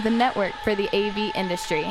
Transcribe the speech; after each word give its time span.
the 0.00 0.10
network 0.10 0.52
for 0.64 0.74
the 0.74 0.88
AV 0.94 1.34
industry. 1.34 1.84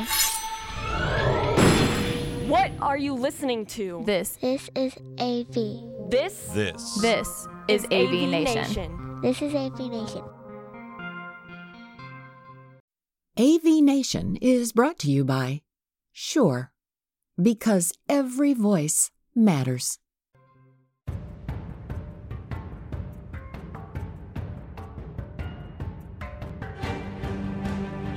What 2.48 2.72
are 2.80 2.98
you 2.98 3.14
listening 3.14 3.66
to? 3.66 4.02
This, 4.04 4.36
This 4.40 4.68
is 4.74 4.94
AV. 5.18 6.10
This 6.10 6.34
This. 6.52 7.00
this 7.00 7.46
is 7.68 7.84
AV, 7.92 8.28
Nation. 8.28 9.20
This 9.22 9.40
is 9.40 9.54
AV 9.54 9.78
Nation. 9.78 10.24
AV 13.38 13.82
Nation 13.82 14.36
is 14.42 14.72
brought 14.72 14.98
to 14.98 15.10
you 15.10 15.24
by 15.24 15.62
Shure, 16.12 16.72
because 17.40 17.92
every 18.08 18.52
voice 18.52 19.12
matters. 19.34 19.98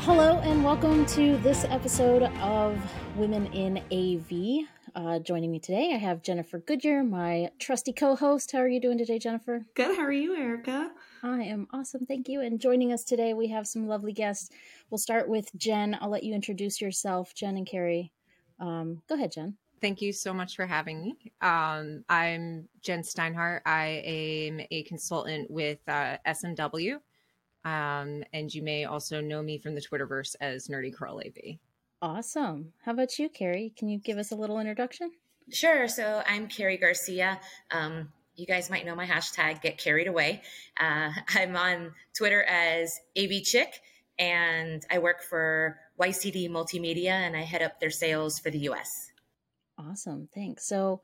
Hello 0.05 0.39
and 0.39 0.66
welcome 0.66 1.05
to 1.05 1.38
this 1.38 1.63
episode 1.63 2.23
of 2.41 2.77
Women 3.16 3.45
in 3.53 3.77
AV. 3.89 4.67
Uh, 4.94 5.20
joining 5.20 5.49
me 5.49 5.59
today, 5.59 5.94
I 5.94 5.98
have 5.98 6.21
Jennifer 6.21 6.59
Goodyear, 6.59 7.05
my 7.05 7.52
trusty 7.57 7.94
co-host. 7.94 8.52
How 8.52 8.59
are 8.59 8.67
you 8.67 8.81
doing 8.81 8.97
today, 8.97 9.17
Jennifer? 9.17 9.66
Good. 9.75 9.95
How 9.95 10.03
are 10.03 10.11
you, 10.11 10.35
Erica? 10.35 10.91
I 11.23 11.44
am 11.44 11.70
awesome, 11.71 12.05
thank 12.05 12.27
you. 12.27 12.41
And 12.41 12.59
joining 12.59 12.91
us 12.91 13.05
today, 13.05 13.34
we 13.34 13.47
have 13.47 13.66
some 13.66 13.88
lovely 13.88 14.11
guests. 14.11 14.49
We'll 14.89 14.97
start 14.97 15.30
with 15.30 15.49
Jen. 15.55 15.97
I'll 16.02 16.09
let 16.09 16.23
you 16.23 16.33
introduce 16.33 16.81
yourself, 16.81 17.33
Jen 17.33 17.55
and 17.55 17.66
Carrie. 17.66 18.11
Um, 18.59 19.02
go 19.08 19.16
ahead, 19.16 19.31
Jen. 19.31 19.55
Thank 19.80 20.02
you 20.02 20.11
so 20.11 20.33
much 20.33 20.58
for 20.58 20.66
having 20.66 21.02
me. 21.02 21.31
Um, 21.39 22.03
I'm 22.09 22.67
Jen 22.81 23.03
Steinhardt. 23.03 23.61
I 23.66 24.03
am 24.05 24.59
a 24.70 24.83
consultant 24.83 25.49
with 25.49 25.80
uh, 25.88 26.17
SMW. 26.27 26.99
Um, 27.66 28.23
and 28.34 28.53
you 28.53 28.62
may 28.62 28.85
also 28.85 29.22
know 29.22 29.41
me 29.41 29.58
from 29.58 29.76
the 29.76 29.81
Twitterverse 29.81 30.35
as 30.41 30.67
Nerdy 30.67 30.94
Curl 30.94 31.22
AV. 31.26 31.58
Awesome. 32.02 32.73
How 32.83 32.92
about 32.92 33.17
you, 33.17 33.30
Carrie? 33.30 33.73
Can 33.78 33.88
you 33.88 33.97
give 33.97 34.17
us 34.17 34.31
a 34.31 34.36
little 34.36 34.59
introduction? 34.59 35.11
Sure. 35.52 35.88
So 35.88 36.22
I'm 36.28 36.47
Carrie 36.47 36.78
Garcia. 36.78 37.39
Um, 37.72 38.09
you 38.36 38.45
guys 38.45 38.69
might 38.69 38.86
know 38.86 38.95
my 38.95 39.06
hashtag 39.06 39.61
Get 39.61 39.78
Carried 39.78 40.08
Away. 40.08 40.41
Uh, 40.80 41.11
I'm 41.36 41.56
on 41.56 41.94
Twitter 42.16 42.44
as 42.44 43.00
AV 43.17 43.44
Chick, 43.44 43.81
and 44.19 44.86
I 44.91 45.00
work 45.00 45.23
for 45.23 45.80
YCD 46.00 46.50
Multimedia, 46.50 47.11
and 47.11 47.38
I 47.38 47.41
head 47.41 47.61
up 47.61 47.80
their 47.80 47.91
sales 47.91 48.39
for 48.39 48.50
the 48.50 48.59
US. 48.69 49.11
Awesome. 49.78 50.28
Thanks. 50.34 50.67
So 50.67 51.02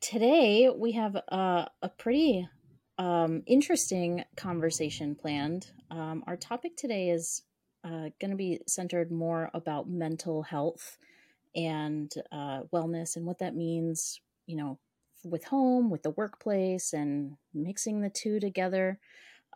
today 0.00 0.70
we 0.70 0.92
have 0.92 1.16
a, 1.16 1.70
a 1.82 1.88
pretty 1.88 2.48
um, 3.00 3.42
interesting 3.46 4.24
conversation 4.36 5.14
planned. 5.14 5.70
Um, 5.90 6.22
our 6.26 6.36
topic 6.36 6.76
today 6.76 7.08
is 7.08 7.42
uh, 7.82 8.10
going 8.20 8.30
to 8.30 8.36
be 8.36 8.60
centered 8.66 9.10
more 9.10 9.50
about 9.54 9.88
mental 9.88 10.42
health 10.42 10.98
and 11.56 12.12
uh, 12.30 12.64
wellness 12.74 13.16
and 13.16 13.24
what 13.24 13.38
that 13.38 13.56
means, 13.56 14.20
you 14.46 14.54
know, 14.54 14.78
with 15.24 15.44
home, 15.44 15.88
with 15.88 16.02
the 16.02 16.10
workplace, 16.10 16.92
and 16.92 17.38
mixing 17.54 18.02
the 18.02 18.10
two 18.10 18.38
together. 18.38 18.98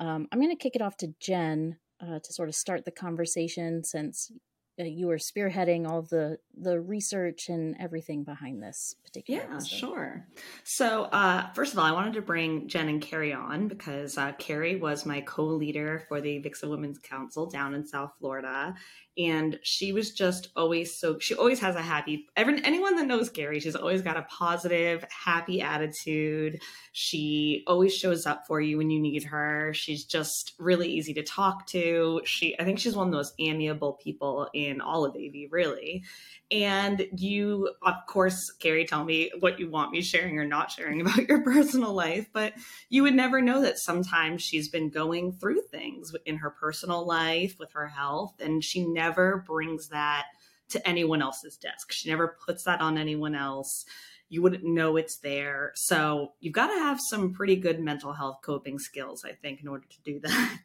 Um, 0.01 0.27
I'm 0.33 0.41
going 0.41 0.51
to 0.51 0.57
kick 0.57 0.75
it 0.75 0.83
off 0.83 0.97
to 0.99 1.15
Jen 1.21 1.77
uh, 2.01 2.21
to 2.21 2.33
sort 2.33 2.49
of 2.49 2.55
start 2.55 2.87
the 2.87 2.91
conversation 2.93 3.85
since 3.85 4.33
uh, 4.79 4.85
you 4.85 5.07
were 5.07 5.19
spearheading 5.19 5.89
all 5.89 6.03
the 6.03 6.39
the 6.57 6.81
research 6.81 7.49
and 7.49 7.77
everything 7.81 8.23
behind 8.25 8.63
this 8.63 8.95
particular 9.05 9.41
Yeah, 9.43 9.55
episode. 9.57 9.77
sure. 9.77 10.27
So, 10.63 11.05
uh, 11.05 11.53
first 11.53 11.73
of 11.73 11.79
all, 11.81 11.85
I 11.85 11.93
wanted 11.93 12.15
to 12.15 12.23
bring 12.23 12.69
Jen 12.69 12.89
and 12.89 13.03
Carrie 13.03 13.33
on 13.33 13.67
because 13.69 14.17
uh, 14.17 14.33
Carrie 14.39 14.77
was 14.77 15.05
my 15.05 15.21
co 15.23 15.45
leader 15.45 16.05
for 16.09 16.21
the 16.21 16.41
AVIXA 16.41 16.69
Women's 16.69 16.99
Council 16.99 17.47
down 17.51 17.75
in 17.75 17.87
South 17.87 18.13
Florida. 18.21 18.75
And 19.17 19.61
she 19.63 19.93
was 19.93 20.11
just 20.11 20.49
always 20.57 20.99
so, 20.99 21.21
she 21.21 21.37
always 21.37 21.61
has 21.61 21.77
a 21.77 21.83
happy, 21.83 22.27
every, 22.37 22.61
anyone 22.65 22.97
that 22.97 23.07
knows 23.07 23.31
Carrie, 23.31 23.61
she's 23.61 23.77
always 23.77 24.03
got 24.03 24.17
a 24.17 24.23
positive, 24.23 25.05
happy 25.25 25.61
attitude. 25.61 26.61
She 26.93 27.63
always 27.69 27.95
shows 27.95 28.27
up 28.27 28.43
for 28.49 28.61
you 28.61 28.77
when 28.79 28.91
you 28.91 29.01
need 29.01 29.23
her. 29.25 29.73
She's 29.73 30.05
just 30.05 30.55
really 30.59 30.89
easy 30.89 31.15
to 31.15 31.23
talk 31.23 31.67
to. 31.69 32.23
She, 32.25 32.59
I 32.59 32.65
think 32.65 32.81
she's 32.81 32.97
one 32.97 33.07
of 33.07 33.13
the 33.13 33.19
most 33.19 33.35
amiable 33.39 33.93
people 34.03 34.49
in 34.53 34.64
all 34.81 35.05
of 35.05 35.17
AV, 35.17 35.51
really. 35.51 36.05
And 36.51 37.07
you, 37.17 37.71
of 37.83 37.95
course, 38.07 38.51
Carrie, 38.51 38.85
tell 38.85 39.05
me 39.05 39.31
what 39.41 39.59
you 39.59 39.71
want 39.71 39.93
me 39.93 40.03
sharing 40.03 40.39
or 40.39 40.45
not 40.45 40.71
sharing 40.71 41.01
about 41.03 41.29
your 41.29 41.43
personal 41.43 41.93
life, 41.93 42.29
but 42.33 42.55
you 42.89 43.03
would 43.03 43.15
never 43.15 43.41
know 43.41 43.63
that 43.63 43.79
sometimes 43.79 44.43
she's 44.43 44.69
been 44.69 44.91
going 44.91 45.33
through 45.33 45.63
things 45.63 46.15
in 46.27 46.37
her 46.37 46.51
personal 46.51 47.07
life 47.07 47.57
with 47.59 47.73
her 47.73 47.89
health, 47.89 48.35
and 48.41 48.63
she 48.63 48.85
never 48.87 49.45
brings 49.47 49.89
that 49.89 50.27
to 50.71 50.89
anyone 50.89 51.23
else's 51.23 51.57
desk. 51.57 51.93
She 51.93 52.09
never 52.11 52.37
puts 52.45 52.65
that 52.65 52.81
on 52.81 52.99
anyone 52.99 53.35
else. 53.35 53.85
You 54.29 54.43
wouldn't 54.43 54.65
know 54.65 54.97
it's 54.97 55.19
there. 55.19 55.73
So 55.75 56.33
you've 56.41 56.55
got 56.55 56.69
to 56.69 56.79
have 56.79 57.01
some 57.01 57.33
pretty 57.33 57.57
good 57.57 57.81
mental 57.81 58.13
health 58.13 58.39
coping 58.43 58.79
skills, 58.79 59.25
I 59.25 59.33
think, 59.33 59.61
in 59.61 59.69
order 59.69 59.87
to 59.89 60.03
do 60.03 60.21
that. 60.25 60.63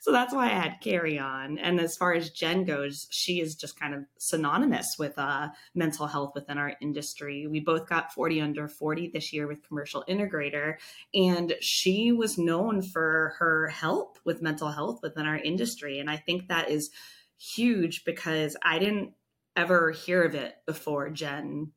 so 0.00 0.12
that's 0.12 0.34
why 0.34 0.46
I 0.46 0.54
had 0.54 0.80
Carrie 0.80 1.18
on. 1.18 1.58
And 1.58 1.80
as 1.80 1.96
far 1.96 2.14
as 2.14 2.30
Jen 2.30 2.64
goes, 2.64 3.06
she 3.10 3.40
is 3.40 3.54
just 3.54 3.78
kind 3.78 3.94
of 3.94 4.04
synonymous 4.18 4.96
with 4.98 5.18
uh, 5.18 5.48
mental 5.74 6.06
health 6.06 6.32
within 6.34 6.58
our 6.58 6.74
industry. 6.80 7.46
We 7.46 7.60
both 7.60 7.88
got 7.88 8.12
40 8.12 8.40
under 8.40 8.68
40 8.68 9.08
this 9.08 9.32
year 9.32 9.46
with 9.46 9.66
Commercial 9.66 10.04
Integrator, 10.08 10.76
and 11.14 11.54
she 11.60 12.12
was 12.12 12.38
known 12.38 12.82
for 12.82 13.34
her 13.38 13.68
help 13.68 14.18
with 14.24 14.42
mental 14.42 14.68
health 14.68 15.00
within 15.02 15.26
our 15.26 15.38
industry. 15.38 15.98
And 15.98 16.10
I 16.10 16.16
think 16.16 16.48
that 16.48 16.70
is 16.70 16.90
huge 17.38 18.04
because 18.04 18.56
I 18.62 18.78
didn't 18.78 19.12
ever 19.56 19.90
hear 19.90 20.22
of 20.22 20.34
it 20.34 20.56
before 20.66 21.10
Jen 21.10 21.72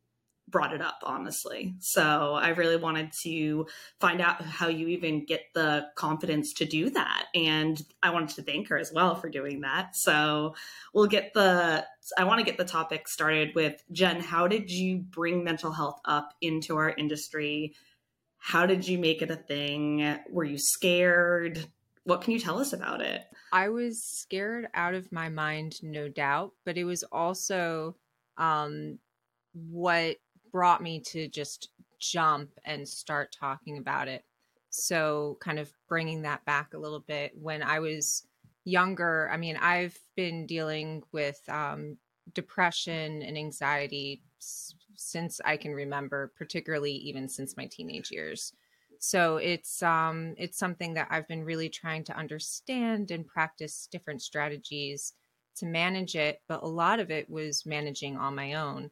brought 0.47 0.73
it 0.73 0.81
up 0.81 0.99
honestly. 1.03 1.75
So 1.79 2.33
i 2.33 2.49
really 2.49 2.77
wanted 2.77 3.11
to 3.23 3.65
find 3.99 4.21
out 4.21 4.41
how 4.43 4.67
you 4.67 4.89
even 4.89 5.25
get 5.25 5.41
the 5.53 5.87
confidence 5.95 6.53
to 6.53 6.65
do 6.65 6.89
that. 6.91 7.25
And 7.33 7.81
i 8.03 8.11
wanted 8.11 8.35
to 8.35 8.43
thank 8.43 8.69
her 8.69 8.77
as 8.77 8.91
well 8.93 9.15
for 9.15 9.29
doing 9.29 9.61
that. 9.61 9.95
So 9.95 10.55
we'll 10.93 11.07
get 11.07 11.33
the 11.33 11.85
i 12.17 12.23
want 12.23 12.39
to 12.39 12.45
get 12.45 12.57
the 12.57 12.65
topic 12.65 13.07
started 13.07 13.55
with 13.55 13.83
jen 13.91 14.19
how 14.19 14.47
did 14.47 14.69
you 14.69 14.97
bring 14.97 15.43
mental 15.43 15.71
health 15.71 15.99
up 16.05 16.33
into 16.41 16.77
our 16.77 16.89
industry? 16.89 17.73
How 18.37 18.65
did 18.65 18.87
you 18.87 18.99
make 18.99 19.21
it 19.21 19.31
a 19.31 19.35
thing? 19.35 20.19
Were 20.29 20.43
you 20.43 20.57
scared? 20.57 21.65
What 22.03 22.21
can 22.21 22.33
you 22.33 22.39
tell 22.39 22.59
us 22.59 22.73
about 22.73 23.01
it? 23.01 23.23
I 23.51 23.69
was 23.69 24.03
scared 24.03 24.67
out 24.73 24.93
of 24.93 25.11
my 25.11 25.29
mind, 25.29 25.81
no 25.81 26.07
doubt, 26.07 26.53
but 26.63 26.77
it 26.77 26.83
was 26.83 27.03
also 27.11 27.95
um, 28.37 28.99
what 29.53 30.17
brought 30.55 30.81
me 30.81 31.01
to 31.01 31.27
just 31.27 31.71
jump 31.99 32.49
and 32.63 32.87
start 32.87 33.35
talking 33.37 33.77
about 33.77 34.07
it. 34.07 34.23
So, 34.69 35.37
kind 35.41 35.59
of 35.59 35.73
bringing 35.89 36.21
that 36.21 36.45
back 36.45 36.73
a 36.73 36.77
little 36.77 37.01
bit. 37.01 37.33
When 37.37 37.61
I 37.61 37.79
was 37.79 38.25
younger, 38.63 39.29
I 39.29 39.35
mean, 39.35 39.57
I've 39.57 39.99
been 40.15 40.45
dealing 40.45 41.03
with 41.11 41.41
um, 41.49 41.97
depression 42.33 43.21
and 43.21 43.37
anxiety 43.37 44.23
since 44.95 45.41
I 45.43 45.57
can 45.57 45.73
remember, 45.73 46.31
particularly 46.37 46.93
even 46.93 47.27
since 47.27 47.57
my 47.57 47.65
teenage 47.65 48.09
years. 48.09 48.53
So 48.97 49.35
it's 49.35 49.83
um 49.83 50.35
it's 50.37 50.57
something 50.57 50.93
that 50.93 51.09
I've 51.11 51.27
been 51.27 51.43
really 51.43 51.67
trying 51.67 52.05
to 52.05 52.17
understand 52.17 53.11
and 53.11 53.27
practice 53.27 53.89
different 53.91 54.21
strategies 54.21 55.15
to 55.57 55.65
manage 55.65 56.15
it, 56.15 56.43
but 56.47 56.63
a 56.63 56.67
lot 56.67 57.01
of 57.01 57.11
it 57.11 57.29
was 57.29 57.65
managing 57.65 58.15
on 58.15 58.35
my 58.35 58.53
own. 58.53 58.91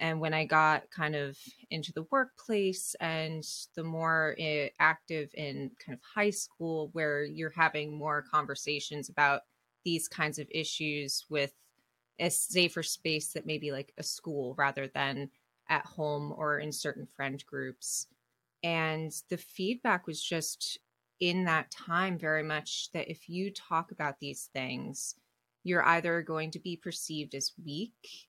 And 0.00 0.20
when 0.20 0.32
I 0.32 0.44
got 0.44 0.90
kind 0.90 1.16
of 1.16 1.36
into 1.70 1.92
the 1.92 2.06
workplace 2.10 2.94
and 3.00 3.44
the 3.74 3.82
more 3.82 4.36
eh, 4.38 4.68
active 4.78 5.30
in 5.34 5.72
kind 5.84 5.94
of 5.94 6.00
high 6.02 6.30
school, 6.30 6.90
where 6.92 7.24
you're 7.24 7.50
having 7.50 7.96
more 7.96 8.22
conversations 8.22 9.08
about 9.08 9.42
these 9.84 10.08
kinds 10.08 10.38
of 10.38 10.46
issues 10.50 11.24
with 11.28 11.52
a 12.18 12.30
safer 12.30 12.82
space 12.82 13.32
that 13.32 13.46
maybe 13.46 13.72
like 13.72 13.92
a 13.98 14.02
school 14.02 14.54
rather 14.56 14.88
than 14.88 15.30
at 15.68 15.84
home 15.84 16.32
or 16.36 16.58
in 16.58 16.72
certain 16.72 17.06
friend 17.06 17.44
groups. 17.46 18.06
And 18.62 19.12
the 19.28 19.36
feedback 19.36 20.06
was 20.06 20.22
just 20.22 20.78
in 21.20 21.44
that 21.44 21.70
time 21.70 22.18
very 22.18 22.42
much 22.42 22.90
that 22.92 23.10
if 23.10 23.28
you 23.28 23.52
talk 23.52 23.90
about 23.90 24.20
these 24.20 24.48
things, 24.52 25.16
you're 25.64 25.84
either 25.84 26.22
going 26.22 26.50
to 26.52 26.58
be 26.58 26.76
perceived 26.76 27.34
as 27.34 27.52
weak, 27.64 28.27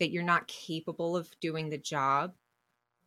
that 0.00 0.10
you're 0.10 0.22
not 0.24 0.48
capable 0.48 1.16
of 1.16 1.30
doing 1.40 1.70
the 1.70 1.78
job, 1.78 2.32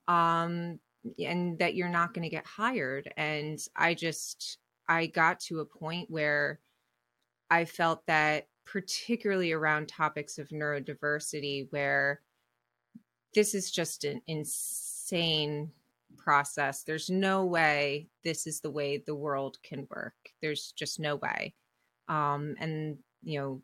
um, 0.07 0.79
and 1.19 1.59
that 1.59 1.75
you're 1.75 1.89
not 1.89 2.13
going 2.13 2.23
to 2.23 2.29
get 2.29 2.45
hired. 2.45 3.11
And 3.17 3.59
I 3.75 3.93
just, 3.93 4.59
I 4.87 5.07
got 5.07 5.41
to 5.41 5.59
a 5.59 5.65
point 5.65 6.09
where 6.09 6.59
I 7.49 7.65
felt 7.65 8.05
that, 8.07 8.47
particularly 8.65 9.51
around 9.51 9.89
topics 9.89 10.37
of 10.37 10.47
neurodiversity, 10.49 11.67
where 11.71 12.21
this 13.33 13.53
is 13.53 13.69
just 13.71 14.05
an 14.05 14.21
insane 14.27 15.71
process. 16.15 16.83
There's 16.83 17.09
no 17.09 17.45
way 17.45 18.07
this 18.23 18.47
is 18.47 18.61
the 18.61 18.71
way 18.71 19.03
the 19.05 19.15
world 19.15 19.57
can 19.63 19.87
work. 19.89 20.13
There's 20.41 20.71
just 20.71 20.99
no 20.99 21.17
way. 21.17 21.55
Um, 22.07 22.55
and, 22.59 22.97
you 23.23 23.39
know, 23.39 23.61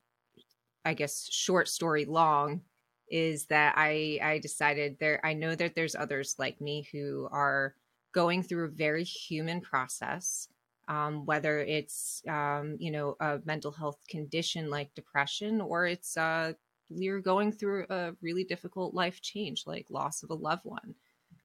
I 0.84 0.94
guess, 0.94 1.28
short 1.31 1.68
story 1.68 2.06
long 2.06 2.62
is 3.11 3.45
that 3.45 3.73
I 3.77 4.19
I 4.21 4.39
decided 4.39 4.97
there 5.00 5.19
I 5.23 5.33
know 5.33 5.56
that 5.56 5.75
there's 5.75 5.95
others 5.95 6.35
like 6.38 6.61
me 6.61 6.88
who 6.91 7.27
are 7.31 7.75
going 8.13 8.44
through 8.44 8.65
a 8.65 8.69
very 8.69 9.03
human 9.03 9.61
process 9.61 10.50
um, 10.89 11.23
whether 11.25 11.59
it's 11.59 12.23
um, 12.27 12.75
you 12.79 12.91
know 12.91 13.15
a 13.19 13.39
mental 13.45 13.71
health 13.71 14.00
condition 14.09 14.69
like 14.69 14.94
depression 14.95 15.61
or 15.61 15.85
it's 15.85 16.17
uh, 16.17 16.53
you're 16.89 17.21
going 17.21 17.51
through 17.51 17.85
a 17.89 18.13
really 18.21 18.44
difficult 18.44 18.95
life 18.95 19.21
change 19.21 19.63
like 19.67 19.85
loss 19.89 20.23
of 20.23 20.31
a 20.31 20.35
loved 20.35 20.65
one. 20.65 20.95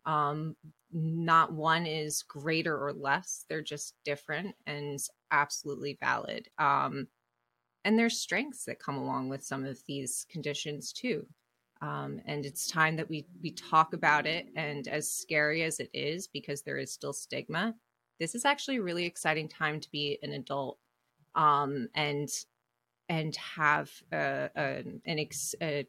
Um, 0.06 0.56
not 0.92 1.52
one 1.52 1.86
is 1.86 2.22
greater 2.22 2.76
or 2.76 2.92
less 2.92 3.44
they're 3.48 3.62
just 3.62 3.94
different 4.04 4.54
and 4.66 4.98
absolutely 5.30 5.98
valid. 6.00 6.48
Um, 6.58 7.08
and 7.84 7.98
there's 7.98 8.18
strengths 8.18 8.64
that 8.64 8.78
come 8.78 8.96
along 8.96 9.28
with 9.28 9.44
some 9.44 9.64
of 9.64 9.78
these 9.86 10.26
conditions 10.30 10.92
too 10.92 11.26
um, 11.84 12.20
and 12.26 12.46
it's 12.46 12.66
time 12.68 12.96
that 12.96 13.08
we 13.08 13.26
we 13.42 13.50
talk 13.50 13.92
about 13.92 14.26
it. 14.26 14.46
And 14.56 14.88
as 14.88 15.12
scary 15.12 15.62
as 15.62 15.80
it 15.80 15.90
is 15.92 16.28
because 16.28 16.62
there 16.62 16.78
is 16.78 16.92
still 16.92 17.12
stigma 17.12 17.74
this 18.20 18.34
is 18.34 18.44
actually 18.44 18.76
a 18.76 18.82
really 18.82 19.04
exciting 19.04 19.48
time 19.48 19.80
to 19.80 19.90
be 19.90 20.18
an 20.22 20.32
adult 20.32 20.78
um, 21.34 21.88
and 21.94 22.28
and 23.08 23.36
have 23.36 23.90
a, 24.12 24.48
a 24.56 24.84
an 25.04 25.18
ex, 25.18 25.54
a, 25.60 25.86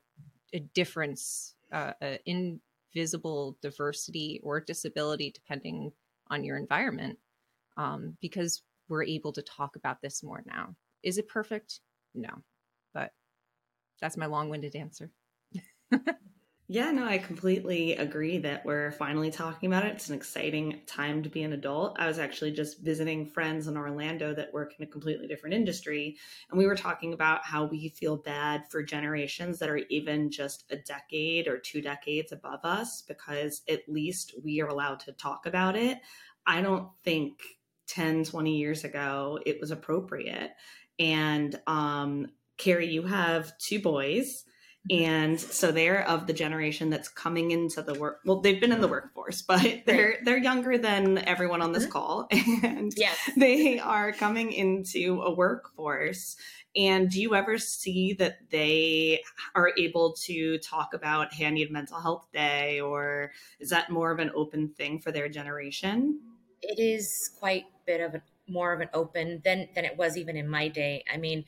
a 0.54 0.60
difference 0.60 1.56
uh, 1.72 1.94
invisible 2.26 3.58
diversity 3.62 4.40
or 4.44 4.60
disability 4.60 5.32
depending 5.32 5.92
on 6.30 6.44
your 6.44 6.58
environment 6.58 7.20
um, 7.78 8.18
because 8.22 8.64
we're 8.90 9.04
able 9.04 9.32
to 9.34 9.42
talk 9.42 9.76
about 9.76 10.02
this 10.02 10.24
more 10.24 10.44
now. 10.46 10.76
Is 11.04 11.18
it 11.18 11.28
perfect? 11.28 11.82
No 12.14 12.30
but 12.94 13.12
that's 14.02 14.18
my 14.18 14.26
long-winded 14.26 14.76
answer 14.76 15.12
Yeah, 16.68 16.90
no, 16.90 17.06
I 17.06 17.20
completely 17.20 17.94
agree 17.96 18.40
that 18.40 18.66
we're 18.66 18.92
finally 18.94 19.30
talking 19.30 19.68
about 19.72 19.86
it. 19.86 19.94
It's 19.94 20.10
an 20.10 20.16
exciting 20.16 20.82
time 20.88 21.22
to 21.22 21.30
be 21.30 21.44
an 21.44 21.54
adult. 21.54 21.96
I 22.00 22.08
was 22.08 22.18
actually 22.18 22.54
just 22.54 22.80
visiting 22.82 23.28
friends 23.28 23.68
in 23.68 23.78
Orlando 23.78 24.34
that 24.34 24.52
work 24.52 24.74
in 24.80 24.84
a 24.84 24.90
completely 24.90 25.28
different 25.28 25.54
industry, 25.54 26.18
and 26.50 26.58
we 26.58 26.66
were 26.66 26.76
talking 26.76 27.14
about 27.14 27.46
how 27.46 27.66
we 27.66 27.90
feel 27.90 28.18
bad 28.18 28.64
for 28.72 28.82
generations 28.82 29.60
that 29.60 29.70
are 29.70 29.82
even 29.92 30.32
just 30.32 30.66
a 30.72 30.78
decade 30.78 31.48
or 31.48 31.60
two 31.60 31.82
decades 31.84 32.32
above 32.32 32.62
us 32.64 33.04
because 33.04 33.62
at 33.70 33.88
least 33.88 34.34
we 34.44 34.60
are 34.60 34.68
allowed 34.68 35.02
to 35.02 35.12
talk 35.12 35.46
about 35.46 35.76
it. 35.76 36.00
I 36.48 36.62
don't 36.62 36.90
think 37.04 37.44
10, 37.86 38.24
20 38.24 38.58
years 38.58 38.84
ago 38.84 39.38
it 39.46 39.60
was 39.62 39.70
appropriate. 39.70 40.50
And 40.98 41.60
um, 41.68 42.28
Carrie, 42.58 42.88
you 42.90 43.04
have 43.04 43.56
two 43.60 43.80
boys 43.80 44.46
and 44.90 45.40
so 45.40 45.72
they're 45.72 46.08
of 46.08 46.28
the 46.28 46.34
generation 46.34 46.90
that's 46.90 47.10
coming 47.10 47.52
into 47.52 47.82
the 47.82 47.94
work 47.96 48.20
well 48.26 48.42
they've 48.42 48.62
been 48.62 48.72
in 48.72 48.82
the 48.82 48.88
workforce 48.88 49.42
but 49.42 49.82
they're 49.86 50.18
they're 50.24 50.38
younger 50.38 50.78
than 50.78 51.18
everyone 51.20 51.62
on 51.62 51.72
this 51.72 51.84
mm-hmm. 51.84 51.92
call. 51.92 52.28
And 52.64 52.94
yes. 52.96 53.18
they 53.38 53.80
are 53.80 54.12
coming 54.12 54.52
into 54.52 55.22
a 55.22 55.34
workforce. 55.34 56.36
And 56.76 57.10
do 57.10 57.22
you 57.22 57.36
ever 57.36 57.58
see 57.58 58.14
that 58.14 58.38
they 58.50 59.22
are 59.56 59.72
able 59.78 60.14
to 60.26 60.58
talk 60.60 60.94
about 60.94 61.34
hey 61.34 61.46
i 61.46 61.50
need 61.50 61.72
mental 61.72 62.00
health 62.00 62.28
day 62.34 62.82
or 62.82 63.32
is 63.60 63.70
that 63.70 63.90
more 63.90 64.12
of 64.12 64.20
an 64.20 64.32
open 64.36 64.70
thing 64.70 65.00
for 65.00 65.12
their 65.12 65.30
generation? 65.30 66.20
It 66.62 66.80
is 66.80 67.32
quite 67.40 67.64
a 67.64 67.86
bit 67.86 68.02
of 68.02 68.16
a 68.16 68.22
more 68.48 68.74
of 68.74 68.82
an 68.82 68.90
open 68.94 69.42
than 69.44 69.70
than 69.74 69.86
it 69.86 69.98
was 69.98 70.18
even 70.18 70.36
in 70.36 70.48
my 70.48 70.68
day. 70.68 71.04
I 71.12 71.18
mean 71.18 71.46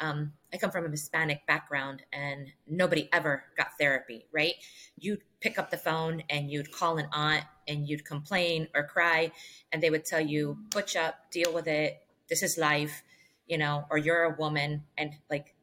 um, 0.00 0.32
I 0.52 0.56
come 0.56 0.70
from 0.70 0.86
a 0.86 0.90
Hispanic 0.90 1.46
background 1.46 2.02
and 2.12 2.48
nobody 2.66 3.08
ever 3.12 3.44
got 3.56 3.78
therapy, 3.78 4.26
right? 4.32 4.54
You'd 4.98 5.20
pick 5.40 5.58
up 5.58 5.70
the 5.70 5.76
phone 5.76 6.22
and 6.30 6.50
you'd 6.50 6.72
call 6.72 6.98
an 6.98 7.06
aunt 7.12 7.44
and 7.68 7.86
you'd 7.86 8.04
complain 8.04 8.66
or 8.74 8.84
cry, 8.84 9.30
and 9.70 9.80
they 9.82 9.90
would 9.90 10.04
tell 10.04 10.20
you, 10.20 10.58
butch 10.70 10.96
up, 10.96 11.30
deal 11.30 11.52
with 11.52 11.68
it. 11.68 12.00
This 12.28 12.42
is 12.42 12.58
life, 12.58 13.02
you 13.46 13.58
know, 13.58 13.84
or 13.90 13.98
you're 13.98 14.24
a 14.24 14.36
woman. 14.36 14.84
And 14.98 15.12
like, 15.30 15.54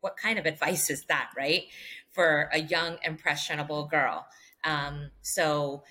what 0.00 0.16
kind 0.16 0.38
of 0.38 0.46
advice 0.52 0.90
is 0.90 1.04
that, 1.04 1.30
right? 1.36 1.64
For 2.10 2.48
a 2.52 2.58
young, 2.58 2.98
impressionable 3.04 3.86
girl. 3.86 4.26
Um, 4.64 5.10
so 5.20 5.84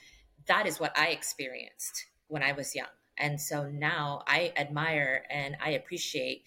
that 0.48 0.66
is 0.66 0.80
what 0.80 0.98
I 0.98 1.08
experienced 1.08 2.06
when 2.28 2.44
I 2.44 2.52
was 2.52 2.76
young. 2.76 2.88
And 3.18 3.40
so 3.40 3.70
now 3.70 4.24
I 4.28 4.52
admire 4.58 5.24
and 5.30 5.56
I 5.64 5.72
appreciate 5.72 6.44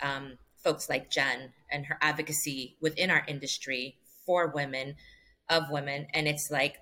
um, 0.00 0.38
folks 0.62 0.88
like 0.88 1.10
Jen 1.10 1.52
and 1.70 1.86
her 1.86 1.98
advocacy 2.00 2.76
within 2.80 3.10
our 3.10 3.24
industry 3.26 3.96
for 4.26 4.48
women, 4.48 4.96
of 5.48 5.70
women. 5.70 6.06
And 6.12 6.28
it's 6.28 6.50
like 6.50 6.76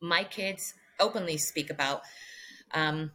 my 0.00 0.24
kids 0.24 0.74
openly 1.00 1.36
speak 1.36 1.70
about 1.70 2.02
um, 2.72 3.10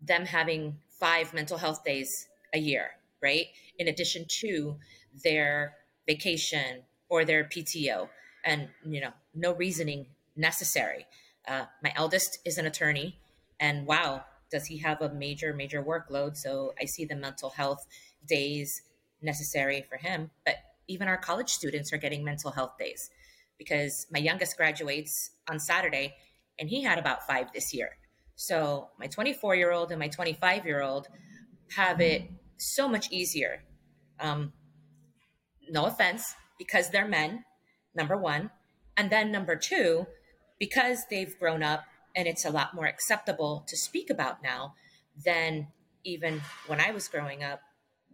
them 0.00 0.26
having 0.26 0.78
five 0.98 1.34
mental 1.34 1.58
health 1.58 1.84
days 1.84 2.28
a 2.54 2.58
year, 2.58 2.90
right? 3.22 3.46
In 3.78 3.88
addition 3.88 4.26
to 4.40 4.76
their 5.24 5.74
vacation 6.06 6.82
or 7.08 7.24
their 7.24 7.44
PTO, 7.44 8.08
and 8.44 8.68
you 8.84 9.00
know, 9.00 9.12
no 9.34 9.52
reasoning 9.54 10.06
necessary. 10.36 11.06
Uh, 11.46 11.64
my 11.82 11.92
eldest 11.96 12.38
is 12.44 12.58
an 12.58 12.66
attorney, 12.66 13.18
and 13.60 13.86
wow, 13.86 14.24
does 14.50 14.66
he 14.66 14.78
have 14.78 15.00
a 15.00 15.12
major, 15.12 15.52
major 15.52 15.82
workload? 15.82 16.36
So 16.36 16.74
I 16.80 16.84
see 16.84 17.04
the 17.04 17.16
mental 17.16 17.50
health 17.50 17.86
days 18.26 18.82
necessary 19.22 19.84
for 19.88 19.96
him. 19.96 20.30
But 20.44 20.56
even 20.88 21.08
our 21.08 21.16
college 21.16 21.50
students 21.50 21.92
are 21.92 21.98
getting 21.98 22.24
mental 22.24 22.50
health 22.50 22.76
days 22.78 23.10
because 23.58 24.06
my 24.10 24.18
youngest 24.18 24.56
graduates 24.56 25.30
on 25.48 25.60
Saturday 25.60 26.14
and 26.58 26.68
he 26.68 26.82
had 26.82 26.98
about 26.98 27.26
five 27.26 27.52
this 27.52 27.72
year. 27.72 27.90
So 28.34 28.88
my 28.98 29.06
24 29.06 29.54
year 29.54 29.70
old 29.70 29.90
and 29.90 29.98
my 30.00 30.08
25 30.08 30.66
year 30.66 30.82
old 30.82 31.08
have 31.76 32.00
it 32.00 32.22
so 32.56 32.88
much 32.88 33.10
easier. 33.10 33.62
Um, 34.20 34.52
no 35.68 35.86
offense, 35.86 36.34
because 36.58 36.90
they're 36.90 37.08
men, 37.08 37.44
number 37.94 38.16
one. 38.16 38.50
And 38.96 39.10
then 39.10 39.32
number 39.32 39.56
two, 39.56 40.06
because 40.58 41.06
they've 41.10 41.38
grown 41.38 41.62
up 41.62 41.84
and 42.14 42.28
it's 42.28 42.44
a 42.44 42.50
lot 42.50 42.74
more 42.74 42.86
acceptable 42.86 43.64
to 43.68 43.76
speak 43.76 44.10
about 44.10 44.42
now 44.42 44.74
than 45.24 45.68
even 46.04 46.40
when 46.66 46.80
I 46.80 46.90
was 46.90 47.08
growing 47.08 47.42
up, 47.42 47.60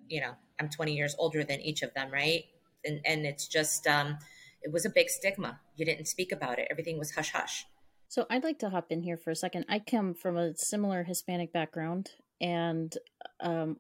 you 0.08 0.20
know, 0.20 0.32
I'm 0.60 0.68
20 0.68 0.94
years 0.94 1.14
older 1.18 1.44
than 1.44 1.60
each 1.60 1.82
of 1.82 1.92
them, 1.94 2.10
right? 2.10 2.44
And 2.84 3.00
and 3.04 3.26
it's 3.26 3.48
just 3.48 3.86
um, 3.86 4.18
it 4.62 4.72
was 4.72 4.84
a 4.84 4.90
big 4.90 5.08
stigma. 5.08 5.60
You 5.76 5.84
didn't 5.84 6.06
speak 6.06 6.32
about 6.32 6.58
it. 6.58 6.68
Everything 6.70 6.98
was 6.98 7.12
hush 7.12 7.32
hush. 7.32 7.66
So 8.08 8.26
I'd 8.30 8.44
like 8.44 8.58
to 8.60 8.70
hop 8.70 8.86
in 8.90 9.02
here 9.02 9.18
for 9.18 9.30
a 9.30 9.36
second. 9.36 9.66
I 9.68 9.80
come 9.80 10.14
from 10.14 10.36
a 10.36 10.56
similar 10.56 11.04
Hispanic 11.04 11.52
background, 11.52 12.10
and 12.40 12.96
um, 13.40 13.76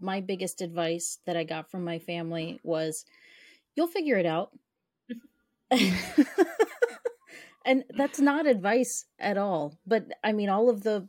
my 0.00 0.20
biggest 0.20 0.62
advice 0.62 1.18
that 1.26 1.36
I 1.36 1.44
got 1.44 1.70
from 1.70 1.84
my 1.84 1.98
family 1.98 2.58
was, 2.62 3.04
"You'll 3.74 3.86
figure 3.86 4.16
it 4.16 4.26
out." 4.26 4.50
and 7.64 7.84
that's 7.96 8.18
not 8.18 8.46
advice 8.46 9.04
at 9.18 9.36
all. 9.36 9.78
But 9.86 10.06
I 10.24 10.32
mean, 10.32 10.48
all 10.48 10.70
of 10.70 10.82
the 10.82 11.06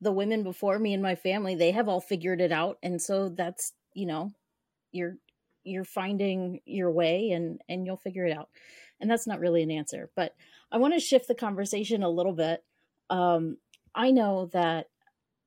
the 0.00 0.12
women 0.12 0.42
before 0.42 0.78
me 0.78 0.92
in 0.92 1.00
my 1.00 1.14
family, 1.14 1.54
they 1.54 1.70
have 1.70 1.88
all 1.88 2.00
figured 2.00 2.40
it 2.40 2.52
out, 2.52 2.78
and 2.82 3.00
so 3.00 3.28
that's 3.28 3.72
you 3.96 4.06
know 4.06 4.32
you're 4.92 5.16
you're 5.64 5.84
finding 5.84 6.60
your 6.64 6.92
way 6.92 7.30
and 7.30 7.60
and 7.68 7.86
you'll 7.86 7.96
figure 7.96 8.26
it 8.26 8.36
out. 8.36 8.50
And 9.00 9.10
that's 9.10 9.26
not 9.26 9.40
really 9.40 9.62
an 9.62 9.70
answer 9.70 10.10
but 10.16 10.34
i 10.72 10.78
want 10.78 10.94
to 10.94 11.00
shift 11.00 11.28
the 11.28 11.34
conversation 11.34 12.02
a 12.02 12.08
little 12.08 12.32
bit. 12.32 12.64
Um, 13.10 13.58
i 13.94 14.10
know 14.10 14.46
that 14.52 14.86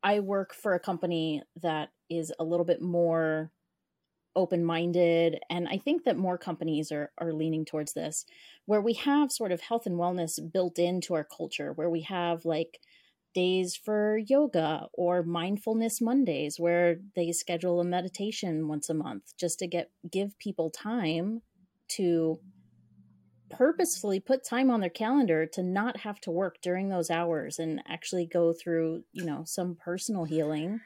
i 0.04 0.20
work 0.20 0.54
for 0.54 0.74
a 0.74 0.80
company 0.80 1.44
that 1.62 1.90
is 2.10 2.34
a 2.40 2.44
little 2.44 2.66
bit 2.66 2.82
more 2.82 3.52
open-minded 4.36 5.40
and 5.50 5.68
i 5.68 5.78
think 5.78 6.04
that 6.04 6.16
more 6.16 6.38
companies 6.38 6.92
are 6.92 7.12
are 7.18 7.34
leaning 7.34 7.66
towards 7.66 7.94
this 7.94 8.26
where 8.66 8.82
we 8.82 8.94
have 8.94 9.32
sort 9.32 9.52
of 9.52 9.62
health 9.62 9.86
and 9.88 9.96
wellness 9.96 10.40
built 10.54 10.78
into 10.78 11.16
our 11.16 11.24
culture 11.24 11.74
where 11.74 11.90
we 11.90 12.02
have 12.02 12.46
like 12.46 12.80
days 13.34 13.76
for 13.76 14.18
yoga 14.18 14.88
or 14.94 15.24
mindfulness 15.24 16.02
Mondays 16.02 16.56
where 16.60 16.98
they 17.16 17.32
schedule 17.32 17.80
a 17.80 17.86
meditation 17.86 18.68
once 18.68 18.90
a 18.90 18.94
month 18.94 19.34
just 19.38 19.60
to 19.60 19.68
get 19.68 19.92
give 20.12 20.38
people 20.40 20.70
time 20.70 21.42
to 21.90 22.40
purposefully 23.50 24.20
put 24.20 24.46
time 24.46 24.70
on 24.70 24.80
their 24.80 24.90
calendar 24.90 25.46
to 25.46 25.64
not 25.64 25.98
have 25.98 26.20
to 26.22 26.32
work 26.32 26.58
during 26.62 26.90
those 26.90 27.10
hours 27.10 27.58
and 27.58 27.82
actually 27.88 28.26
go 28.26 28.54
through 28.54 29.04
you 29.12 29.26
know 29.26 29.44
some 29.46 29.76
personal 29.76 30.24
healing 30.24 30.80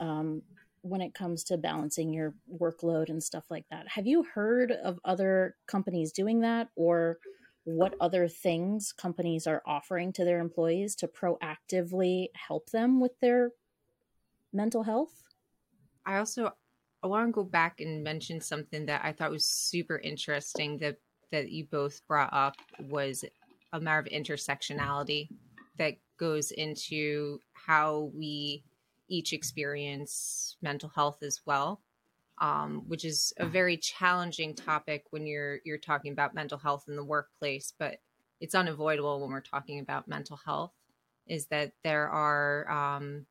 um, 0.00 0.42
when 0.82 1.00
it 1.00 1.14
comes 1.14 1.44
to 1.44 1.56
balancing 1.56 2.12
your 2.12 2.34
workload 2.60 3.08
and 3.08 3.22
stuff 3.22 3.44
like 3.50 3.64
that. 3.70 3.88
Have 3.88 4.06
you 4.06 4.24
heard 4.34 4.72
of 4.72 4.98
other 5.04 5.56
companies 5.66 6.12
doing 6.12 6.40
that 6.40 6.68
or 6.76 7.18
what 7.64 7.94
other 8.00 8.28
things 8.28 8.92
companies 8.92 9.46
are 9.46 9.62
offering 9.66 10.12
to 10.12 10.24
their 10.24 10.40
employees 10.40 10.94
to 10.96 11.08
proactively 11.08 12.28
help 12.34 12.70
them 12.70 13.00
with 13.00 13.18
their 13.20 13.50
mental 14.52 14.82
health. 14.82 15.22
I 16.06 16.18
also 16.18 16.52
I 17.02 17.06
want 17.06 17.28
to 17.28 17.32
go 17.32 17.44
back 17.44 17.80
and 17.80 18.02
mention 18.02 18.40
something 18.40 18.86
that 18.86 19.02
I 19.04 19.12
thought 19.12 19.30
was 19.30 19.46
super 19.46 19.98
interesting 19.98 20.78
that 20.78 20.96
that 21.30 21.50
you 21.50 21.66
both 21.66 22.00
brought 22.08 22.32
up 22.32 22.56
was 22.88 23.24
a 23.72 23.80
matter 23.80 24.00
of 24.00 24.06
intersectionality 24.06 25.28
that 25.76 25.94
goes 26.18 26.50
into 26.50 27.38
how 27.52 28.10
we 28.14 28.64
each 29.08 29.32
experience 29.32 30.56
mental 30.62 30.88
health 30.88 31.22
as 31.22 31.40
well 31.44 31.82
um, 32.40 32.82
which 32.86 33.04
is 33.04 33.32
a 33.38 33.46
very 33.46 33.76
challenging 33.76 34.54
topic 34.54 35.04
when 35.10 35.26
you're 35.26 35.58
you're 35.64 35.78
talking 35.78 36.12
about 36.12 36.34
mental 36.34 36.58
health 36.58 36.84
in 36.88 36.96
the 36.96 37.04
workplace 37.04 37.72
but 37.78 37.98
it's 38.40 38.54
unavoidable 38.54 39.20
when 39.20 39.30
we're 39.30 39.40
talking 39.40 39.80
about 39.80 40.08
mental 40.08 40.38
health 40.44 40.72
is 41.26 41.46
that 41.46 41.72
there 41.84 42.08
are 42.08 42.70
um, 42.70 43.26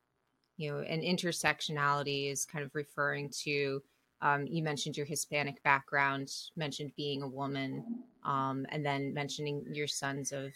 you 0.56 0.70
know 0.70 0.78
an 0.80 1.00
intersectionality 1.00 2.30
is 2.30 2.44
kind 2.44 2.64
of 2.64 2.74
referring 2.74 3.28
to 3.30 3.82
um, 4.20 4.46
you 4.46 4.62
mentioned 4.62 4.96
your 4.96 5.06
hispanic 5.06 5.62
background 5.62 6.30
mentioned 6.56 6.92
being 6.96 7.22
a 7.22 7.28
woman 7.28 7.84
um, 8.24 8.66
and 8.70 8.84
then 8.84 9.14
mentioning 9.14 9.64
your 9.72 9.86
sons 9.86 10.32
of 10.32 10.52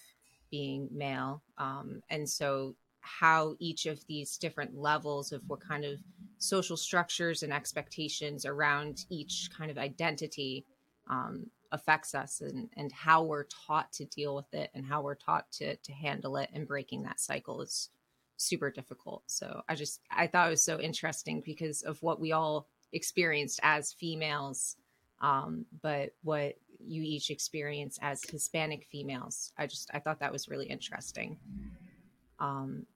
being 0.51 0.89
male 0.93 1.43
um, 1.59 2.03
and 2.11 2.29
so 2.29 2.75
how 3.01 3.57
each 3.59 3.87
of 3.87 4.05
these 4.07 4.37
different 4.37 4.77
levels 4.77 5.33
of 5.33 5.43
what 5.49 5.61
kind 5.61 5.85
of 5.85 5.99
social 6.43 6.77
structures 6.77 7.45
and 7.45 7.53
expectations 7.53 8.45
around 8.45 9.07
each 9.09 9.49
kind 9.57 9.71
of 9.71 9.79
identity 9.79 10.65
um, 11.09 11.47
affects 11.71 12.15
us 12.15 12.41
and, 12.41 12.69
and 12.77 12.91
how 12.91 13.23
we're 13.23 13.45
taught 13.45 13.93
to 13.93 14.05
deal 14.07 14.35
with 14.35 14.53
it 14.53 14.69
and 14.75 14.85
how 14.85 15.01
we're 15.01 15.15
taught 15.15 15.51
to, 15.53 15.77
to 15.77 15.93
handle 15.93 16.37
it 16.37 16.51
and 16.53 16.67
breaking 16.67 17.05
that 17.05 17.21
cycle 17.21 17.63
is 17.63 17.91
super 18.37 18.71
difficult. 18.71 19.23
So 19.27 19.63
I 19.69 19.77
just, 19.77 20.01
I 20.11 20.27
thought 20.27 20.49
it 20.49 20.51
was 20.51 20.65
so 20.65 20.81
interesting 20.81 21.43
because 21.45 21.83
of 21.83 22.03
what 22.03 22.21
we 22.21 22.33
all 22.33 22.67
experienced 22.93 23.61
as 23.63 23.93
females, 23.93 24.77
um, 25.21 25.65
but 25.81 26.11
what 26.25 26.55
you 26.85 27.03
each 27.03 27.31
experience 27.31 28.01
as 28.03 28.21
Hispanic 28.29 28.87
females. 28.91 29.53
I 29.57 29.69
just, 29.69 29.91
I 29.95 30.01
thought 30.01 30.19
that 30.19 30.33
was 30.33 30.49
really 30.49 30.67
interesting. 30.67 31.39
Um, 32.41 32.87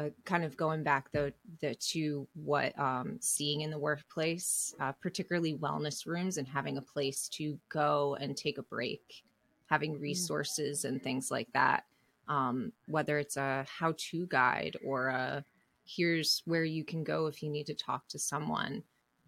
but 0.00 0.14
kind 0.24 0.44
of 0.44 0.56
going 0.56 0.82
back 0.82 1.12
though 1.12 1.30
the, 1.60 1.74
to 1.74 2.26
what 2.32 2.78
um, 2.78 3.18
seeing 3.20 3.60
in 3.60 3.70
the 3.70 3.78
workplace, 3.78 4.74
uh, 4.80 4.92
particularly 4.92 5.58
wellness 5.58 6.06
rooms 6.06 6.38
and 6.38 6.48
having 6.48 6.78
a 6.78 6.82
place 6.82 7.28
to 7.28 7.58
go 7.68 8.16
and 8.18 8.34
take 8.34 8.56
a 8.56 8.62
break, 8.62 9.22
having 9.66 9.96
mm. 9.96 10.00
resources 10.00 10.86
and 10.86 11.02
things 11.02 11.30
like 11.30 11.48
that. 11.52 11.84
Um, 12.28 12.72
whether 12.86 13.18
it's 13.18 13.36
a 13.36 13.66
how-to 13.68 14.26
guide 14.28 14.78
or 14.82 15.08
a 15.08 15.44
here's 15.84 16.40
where 16.46 16.64
you 16.64 16.82
can 16.82 17.04
go 17.04 17.26
if 17.26 17.42
you 17.42 17.50
need 17.50 17.66
to 17.66 17.74
talk 17.74 18.08
to 18.08 18.18
someone. 18.18 18.82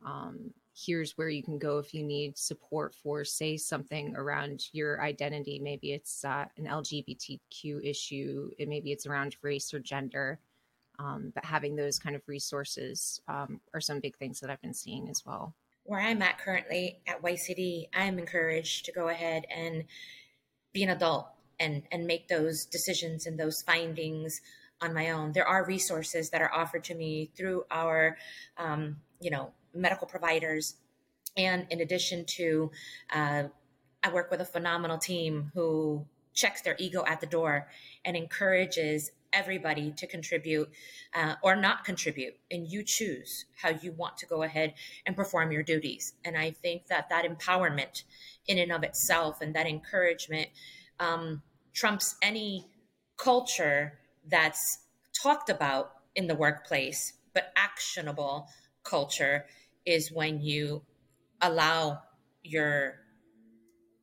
Um, 0.07 0.55
here's 0.75 1.19
where 1.19 1.29
you 1.29 1.43
can 1.43 1.59
go 1.59 1.77
if 1.77 1.93
you 1.93 2.03
need 2.03 2.39
support 2.39 2.95
for 2.95 3.27
say 3.27 3.59
something 3.59 4.17
around 4.17 4.69
your 4.73 5.03
identity 5.03 5.59
maybe 5.59 5.93
it's 5.93 6.25
uh, 6.25 6.47
an 6.57 6.65
lgbtq 6.65 7.85
issue 7.85 8.51
it, 8.57 8.71
maybe 8.71 8.91
it's 8.91 9.05
around 9.05 9.37
race 9.43 9.75
or 9.75 9.79
gender 9.79 10.41
um, 10.99 11.33
but 11.35 11.45
having 11.45 11.77
those 11.77 11.99
kind 11.99 12.15
of 12.15 12.23
resources 12.27 13.21
um, 13.29 13.61
are 13.75 13.81
some 13.81 14.01
big 14.01 14.17
things 14.17 14.41
that 14.41 14.51
I've 14.51 14.61
been 14.61 14.75
seeing 14.75 15.09
as 15.09 15.23
well. 15.25 15.55
Where 15.85 16.01
I'm 16.01 16.23
at 16.23 16.39
currently 16.39 16.99
at 17.07 17.23
YCD, 17.23 17.89
I'm 17.95 18.19
encouraged 18.19 18.85
to 18.87 18.93
go 18.93 19.09
ahead 19.09 19.47
and 19.55 19.85
be 20.73 20.83
an 20.85 20.91
adult 20.91 21.27
and 21.59 21.83
and 21.91 22.07
make 22.07 22.29
those 22.29 22.65
decisions 22.67 23.27
and 23.27 23.39
those 23.39 23.63
findings 23.63 24.41
on 24.81 24.95
my 24.95 25.11
own. 25.11 25.33
There 25.33 25.47
are 25.47 25.65
resources 25.65 26.31
that 26.31 26.43
are 26.43 26.53
offered 26.53 26.85
to 26.85 26.95
me 26.95 27.31
through 27.37 27.65
our, 27.71 28.17
um, 28.59 28.97
you 29.21 29.31
know, 29.31 29.53
medical 29.75 30.07
providers, 30.07 30.75
and 31.37 31.67
in 31.71 31.81
addition 31.81 32.25
to, 32.37 32.71
uh, 33.13 33.45
I 34.03 34.13
work 34.13 34.31
with 34.31 34.41
a 34.41 34.45
phenomenal 34.45 34.99
team 34.99 35.51
who 35.55 36.05
checks 36.35 36.63
their 36.63 36.77
ego 36.79 37.05
at 37.07 37.21
the 37.21 37.27
door 37.27 37.69
and 38.05 38.17
encourages 38.17 39.11
everybody 39.33 39.93
to 39.97 40.07
contribute 40.07 40.69
uh, 41.15 41.35
or 41.43 41.57
not 41.57 41.85
contribute 41.85 42.35
and 42.51 42.69
you 42.69 42.83
choose 42.85 43.47
how 43.61 43.71
you 43.71 43.93
want 43.93 44.17
to 44.19 44.27
go 44.27 44.43
ahead 44.43 44.75
and 45.07 45.17
perform 45.17 45.53
your 45.53 45.63
duties. 45.63 46.15
And 46.25 46.37
i 46.37 46.51
think 46.51 46.87
that 46.89 47.09
that 47.09 47.25
empowerment 47.25 48.05
in 48.47 48.59
and 48.59 48.73
of 48.73 48.83
itself 48.83 49.41
and 49.41 49.55
that 49.55 49.67
encouragement 49.67 50.49
um, 51.01 51.43
trumps 51.73 52.17
any 52.23 52.67
culture 53.17 53.99
that's 54.29 54.79
talked 55.23 55.49
about 55.49 55.93
in 56.15 56.27
the 56.27 56.35
workplace 56.35 57.15
but 57.35 57.53
actionable 57.57 58.49
culture 58.85 59.47
is 59.87 60.13
when 60.13 60.41
you 60.41 60.83
allow 61.41 62.01
your 62.43 62.95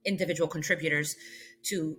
individual 0.05 0.47
contributors 0.47 1.15
to 1.63 1.97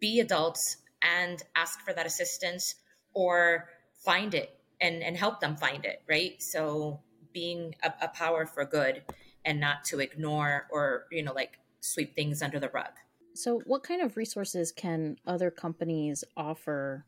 be 0.00 0.20
adults 0.20 0.78
and 1.04 1.42
ask 1.54 1.80
for 1.80 1.92
that 1.92 2.06
assistance 2.06 2.74
or 3.12 3.68
find 4.04 4.34
it 4.34 4.58
and, 4.80 5.02
and 5.02 5.16
help 5.16 5.40
them 5.40 5.56
find 5.56 5.84
it, 5.84 6.02
right? 6.08 6.42
So 6.42 7.00
being 7.32 7.74
a, 7.82 7.92
a 8.02 8.08
power 8.08 8.46
for 8.46 8.64
good 8.64 9.02
and 9.44 9.60
not 9.60 9.84
to 9.84 10.00
ignore 10.00 10.66
or, 10.70 11.04
you 11.12 11.22
know, 11.22 11.32
like 11.32 11.58
sweep 11.80 12.14
things 12.14 12.42
under 12.42 12.58
the 12.58 12.70
rug. 12.70 12.92
So, 13.34 13.60
what 13.66 13.82
kind 13.82 14.00
of 14.00 14.16
resources 14.16 14.70
can 14.70 15.16
other 15.26 15.50
companies 15.50 16.22
offer 16.36 17.04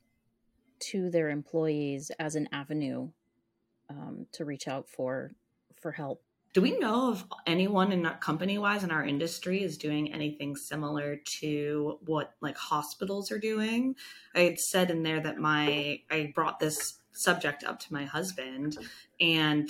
to 0.90 1.08
their 1.08 1.30
employees 1.30 2.10
as 2.18 2.34
an 2.34 2.48
avenue 2.50 3.10
um, 3.88 4.26
to 4.32 4.44
reach 4.44 4.66
out 4.66 4.88
for 4.88 5.30
for 5.80 5.92
help? 5.92 6.25
Do 6.56 6.62
we 6.62 6.78
know 6.78 7.12
if 7.12 7.22
anyone 7.46 7.92
in 7.92 8.02
company 8.20 8.56
wise 8.56 8.82
in 8.82 8.90
our 8.90 9.04
industry 9.04 9.62
is 9.62 9.76
doing 9.76 10.10
anything 10.10 10.56
similar 10.56 11.16
to 11.16 11.98
what 12.06 12.32
like 12.40 12.56
hospitals 12.56 13.30
are 13.30 13.38
doing? 13.38 13.94
I 14.34 14.40
had 14.40 14.58
said 14.58 14.90
in 14.90 15.02
there 15.02 15.20
that 15.20 15.36
my 15.36 16.00
i 16.10 16.32
brought 16.34 16.58
this 16.58 17.00
subject 17.12 17.62
up 17.62 17.78
to 17.80 17.92
my 17.92 18.06
husband 18.06 18.78
and 19.20 19.68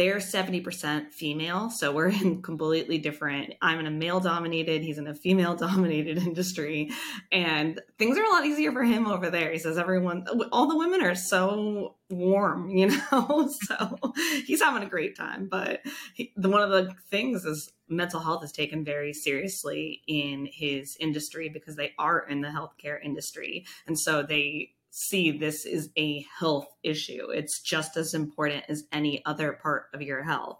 they're 0.00 0.16
70% 0.16 1.12
female 1.12 1.68
so 1.68 1.92
we're 1.92 2.08
in 2.08 2.40
completely 2.50 2.96
different. 2.96 3.52
I'm 3.60 3.80
in 3.80 3.86
a 3.86 3.90
male 3.90 4.18
dominated 4.18 4.80
he's 4.80 4.96
in 4.96 5.06
a 5.06 5.14
female 5.14 5.54
dominated 5.54 6.16
industry 6.26 6.90
and 7.30 7.78
things 7.98 8.16
are 8.16 8.24
a 8.24 8.30
lot 8.30 8.46
easier 8.46 8.72
for 8.72 8.82
him 8.82 9.06
over 9.06 9.28
there. 9.28 9.52
He 9.52 9.58
says 9.58 9.76
everyone 9.76 10.24
all 10.52 10.68
the 10.68 10.78
women 10.78 11.02
are 11.02 11.14
so 11.14 11.96
warm 12.08 12.70
you 12.76 12.86
know? 12.86 13.50
So 13.50 14.14
he's 14.46 14.62
having 14.62 14.82
a 14.82 14.88
great 14.88 15.18
time 15.18 15.48
but 15.50 15.82
he, 16.14 16.32
one 16.34 16.62
of 16.62 16.70
the 16.70 16.94
things 17.10 17.44
is 17.44 17.70
mental 17.86 18.20
health 18.20 18.42
is 18.42 18.52
taken 18.52 18.82
very 18.82 19.12
seriously 19.12 20.00
in 20.06 20.48
his 20.50 20.96
industry 20.98 21.50
because 21.50 21.76
they 21.76 21.92
are 21.98 22.26
in 22.26 22.40
the 22.40 22.48
healthcare 22.48 22.98
industry 23.04 23.66
and 23.86 23.98
so 23.98 24.22
they 24.22 24.70
see 24.90 25.30
this 25.30 25.64
is 25.64 25.90
a 25.96 26.26
health 26.38 26.66
issue. 26.82 27.30
It's 27.30 27.60
just 27.60 27.96
as 27.96 28.14
important 28.14 28.64
as 28.68 28.84
any 28.92 29.24
other 29.24 29.52
part 29.52 29.84
of 29.94 30.02
your 30.02 30.22
health. 30.22 30.58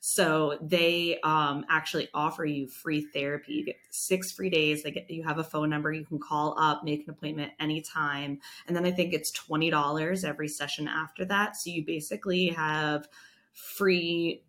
So 0.00 0.58
they 0.60 1.20
um, 1.22 1.64
actually 1.68 2.08
offer 2.12 2.44
you 2.44 2.66
free 2.66 3.06
therapy. 3.12 3.52
You 3.52 3.64
get 3.64 3.76
six 3.90 4.32
free 4.32 4.50
days. 4.50 4.82
They 4.82 4.90
get 4.90 5.08
you 5.08 5.22
have 5.22 5.38
a 5.38 5.44
phone 5.44 5.70
number 5.70 5.92
you 5.92 6.04
can 6.04 6.18
call 6.18 6.56
up, 6.58 6.82
make 6.82 7.04
an 7.04 7.10
appointment 7.10 7.52
anytime, 7.60 8.40
and 8.66 8.76
then 8.76 8.84
I 8.84 8.90
think 8.90 9.12
it's 9.12 9.30
twenty 9.30 9.70
dollars 9.70 10.24
every 10.24 10.48
session 10.48 10.88
after 10.88 11.24
that. 11.26 11.56
So 11.56 11.70
you 11.70 11.84
basically 11.84 12.48
have 12.48 13.06
free 13.52 14.42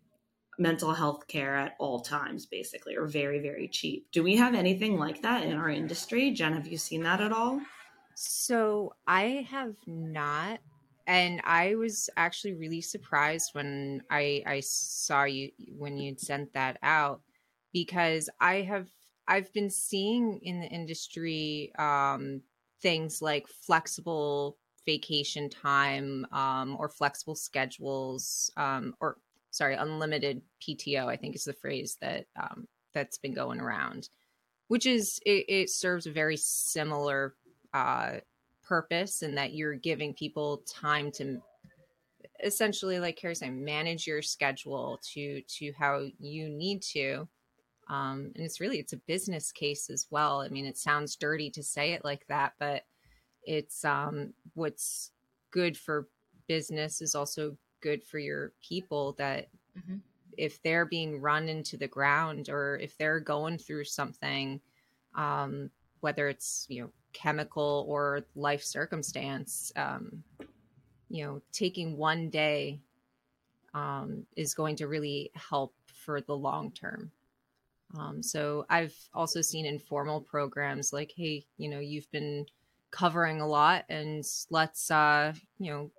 mental 0.58 0.92
health 0.92 1.28
care 1.28 1.56
at 1.56 1.74
all 1.78 2.00
times, 2.00 2.46
basically, 2.46 2.96
or 2.96 3.06
very 3.06 3.38
very 3.38 3.68
cheap. 3.68 4.08
Do 4.10 4.24
we 4.24 4.34
have 4.36 4.54
anything 4.54 4.98
like 4.98 5.22
that 5.22 5.44
in 5.44 5.56
our 5.56 5.70
industry? 5.70 6.32
Jen, 6.32 6.54
have 6.54 6.66
you 6.66 6.78
seen 6.78 7.04
that 7.04 7.20
at 7.20 7.32
all? 7.32 7.60
So 8.14 8.94
I 9.06 9.46
have 9.50 9.74
not, 9.86 10.60
and 11.06 11.40
I 11.44 11.74
was 11.74 12.08
actually 12.16 12.54
really 12.54 12.80
surprised 12.80 13.50
when 13.54 14.02
I 14.10 14.42
I 14.46 14.60
saw 14.60 15.24
you 15.24 15.50
when 15.76 15.98
you'd 15.98 16.20
sent 16.20 16.52
that 16.54 16.78
out 16.82 17.20
because 17.72 18.30
I 18.40 18.62
have 18.62 18.88
I've 19.26 19.52
been 19.52 19.70
seeing 19.70 20.38
in 20.42 20.60
the 20.60 20.66
industry 20.66 21.72
um, 21.78 22.42
things 22.80 23.20
like 23.20 23.48
flexible 23.48 24.58
vacation 24.86 25.48
time 25.48 26.26
um, 26.32 26.76
or 26.78 26.88
flexible 26.88 27.34
schedules 27.34 28.50
um, 28.56 28.94
or 29.00 29.16
sorry 29.50 29.74
unlimited 29.74 30.42
PTO 30.62 31.06
I 31.08 31.16
think 31.16 31.34
is 31.34 31.44
the 31.44 31.52
phrase 31.52 31.96
that 32.00 32.26
um, 32.40 32.68
that's 32.92 33.18
been 33.18 33.34
going 33.34 33.60
around, 33.60 34.08
which 34.68 34.86
is 34.86 35.20
it, 35.26 35.46
it 35.48 35.70
serves 35.70 36.06
a 36.06 36.12
very 36.12 36.36
similar 36.36 37.34
uh, 37.74 38.12
purpose 38.62 39.20
and 39.22 39.36
that 39.36 39.52
you're 39.52 39.74
giving 39.74 40.14
people 40.14 40.62
time 40.66 41.10
to 41.12 41.42
essentially 42.42 42.98
like 42.98 43.16
Carrie 43.16 43.34
saying 43.34 43.62
manage 43.62 44.06
your 44.06 44.22
schedule 44.22 44.98
to 45.12 45.42
to 45.42 45.72
how 45.78 46.06
you 46.18 46.48
need 46.48 46.80
to 46.82 47.28
um, 47.88 48.32
and 48.34 48.44
it's 48.44 48.60
really 48.60 48.78
it's 48.78 48.94
a 48.94 48.98
business 49.06 49.52
case 49.52 49.90
as 49.90 50.06
well 50.10 50.40
i 50.40 50.48
mean 50.48 50.64
it 50.64 50.78
sounds 50.78 51.16
dirty 51.16 51.50
to 51.50 51.62
say 51.62 51.92
it 51.92 52.04
like 52.04 52.26
that 52.28 52.54
but 52.58 52.84
it's 53.44 53.84
um, 53.84 54.32
what's 54.54 55.10
good 55.50 55.76
for 55.76 56.08
business 56.48 57.00
is 57.00 57.14
also 57.14 57.56
good 57.80 58.02
for 58.02 58.18
your 58.18 58.52
people 58.66 59.12
that 59.18 59.48
mm-hmm. 59.78 59.96
if 60.36 60.62
they're 60.62 60.86
being 60.86 61.20
run 61.20 61.48
into 61.48 61.76
the 61.76 61.86
ground 61.86 62.48
or 62.48 62.78
if 62.78 62.96
they're 62.98 63.20
going 63.20 63.58
through 63.58 63.84
something, 63.84 64.60
um, 65.14 65.70
whether 66.00 66.28
it's 66.28 66.66
you 66.68 66.82
know 66.82 66.90
chemical 67.14 67.86
or 67.88 68.26
life 68.34 68.62
circumstance, 68.62 69.72
um, 69.76 70.22
you 71.08 71.24
know, 71.24 71.40
taking 71.52 71.96
one 71.96 72.28
day 72.28 72.80
um, 73.72 74.26
is 74.36 74.54
going 74.54 74.76
to 74.76 74.88
really 74.88 75.30
help 75.34 75.74
for 76.04 76.20
the 76.20 76.36
long 76.36 76.70
term. 76.72 77.10
Um, 77.98 78.22
so 78.22 78.66
I've 78.68 78.94
also 79.14 79.40
seen 79.40 79.66
informal 79.66 80.20
programs 80.20 80.92
like, 80.92 81.12
hey, 81.16 81.46
you 81.56 81.68
know, 81.68 81.78
you've 81.78 82.10
been 82.10 82.46
covering 82.90 83.40
a 83.40 83.46
lot, 83.46 83.84
and 83.88 84.24
let's, 84.50 84.90
uh, 84.90 85.32
you 85.58 85.70
know, 85.70 85.90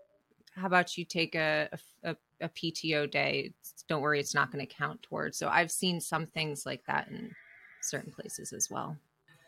how 0.56 0.68
about 0.68 0.98
you 0.98 1.06
take 1.06 1.36
a, 1.36 1.70
a, 2.04 2.16
a 2.42 2.50
PTO 2.50 3.10
day? 3.10 3.54
Don't 3.88 4.02
worry, 4.02 4.20
it's 4.20 4.36
not 4.36 4.52
going 4.52 4.66
to 4.66 4.74
count 4.74 5.02
towards. 5.04 5.38
So 5.38 5.48
I've 5.48 5.72
seen 5.72 6.00
some 6.00 6.26
things 6.26 6.66
like 6.66 6.86
that 6.86 7.08
in 7.10 7.32
certain 7.82 8.12
places 8.12 8.54
as 8.54 8.70
well. 8.70 8.98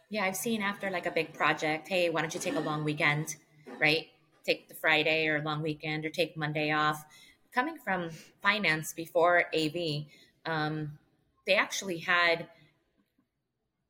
Yeah, 0.09 0.23
I've 0.23 0.37
seen 0.37 0.61
after 0.61 0.89
like 0.89 1.05
a 1.05 1.11
big 1.11 1.33
project, 1.33 1.89
hey, 1.89 2.09
why 2.09 2.21
don't 2.21 2.33
you 2.33 2.39
take 2.39 2.55
a 2.55 2.61
long 2.61 2.85
weekend, 2.85 3.35
right? 3.79 4.07
Take 4.45 4.69
the 4.69 4.75
Friday 4.75 5.27
or 5.27 5.41
long 5.41 5.61
weekend 5.61 6.05
or 6.05 6.09
take 6.09 6.37
Monday 6.37 6.71
off. 6.71 7.05
Coming 7.53 7.77
from 7.77 8.11
finance 8.41 8.93
before 8.93 9.45
AV, 9.53 10.05
um, 10.45 10.97
they 11.45 11.55
actually 11.55 11.97
had 11.97 12.47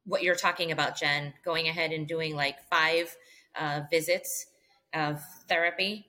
what 0.06 0.24
you're 0.24 0.36
talking 0.36 0.72
about, 0.72 0.98
Jen, 0.98 1.34
going 1.46 1.68
ahead 1.68 1.92
and 1.92 2.08
doing 2.08 2.36
like 2.36 2.64
five 2.68 3.16
uh, 3.56 3.82
visits 3.92 4.48
of 4.94 5.22
therapy, 5.48 6.08